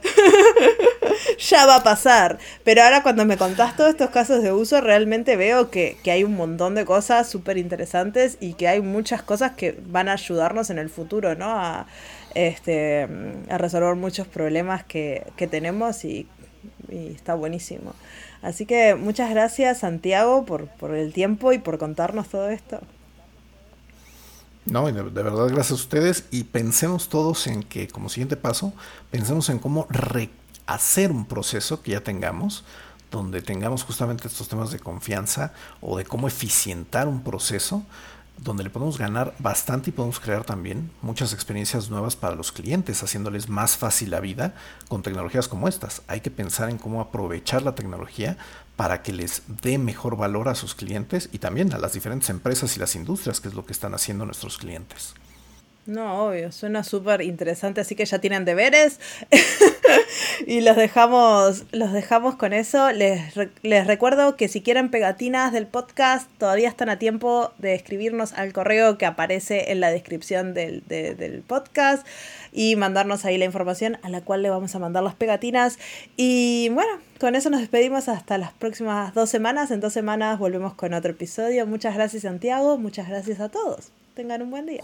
[1.49, 2.37] ya va a pasar.
[2.63, 6.23] Pero ahora cuando me contás todos estos casos de uso, realmente veo que, que hay
[6.23, 10.69] un montón de cosas súper interesantes y que hay muchas cosas que van a ayudarnos
[10.69, 11.47] en el futuro, ¿no?
[11.47, 11.87] A,
[12.35, 13.07] este,
[13.49, 16.27] a resolver muchos problemas que, tenemos y,
[16.89, 17.93] está buenísimo.
[18.41, 22.79] Así que muchas gracias Santiago por, por el tiempo y por contarnos todo esto.
[24.65, 28.73] No, de, de, verdad gracias a ustedes y pensemos todos en que como siguiente paso,
[29.09, 32.65] pensemos en cómo rehacer un proceso que ya tengamos,
[33.09, 37.83] donde tengamos justamente estos temas de confianza o de cómo eficientar un proceso
[38.43, 43.03] donde le podemos ganar bastante y podemos crear también muchas experiencias nuevas para los clientes,
[43.03, 44.53] haciéndoles más fácil la vida
[44.87, 46.03] con tecnologías como estas.
[46.07, 48.37] Hay que pensar en cómo aprovechar la tecnología
[48.79, 52.77] para que les dé mejor valor a sus clientes y también a las diferentes empresas
[52.77, 55.15] y las industrias, que es lo que están haciendo nuestros clientes.
[55.85, 58.99] No, obvio, suena súper interesante, así que ya tienen deberes
[60.45, 62.91] y los dejamos, los dejamos con eso.
[62.91, 68.33] Les, les recuerdo que si quieren pegatinas del podcast, todavía están a tiempo de escribirnos
[68.33, 72.05] al correo que aparece en la descripción del, del podcast
[72.51, 75.79] y mandarnos ahí la información a la cual le vamos a mandar las pegatinas.
[76.17, 79.71] Y bueno, con eso nos despedimos hasta las próximas dos semanas.
[79.71, 81.65] En dos semanas volvemos con otro episodio.
[81.65, 83.91] Muchas gracias Santiago, muchas gracias a todos.
[84.19, 84.83] Tengan un buen día.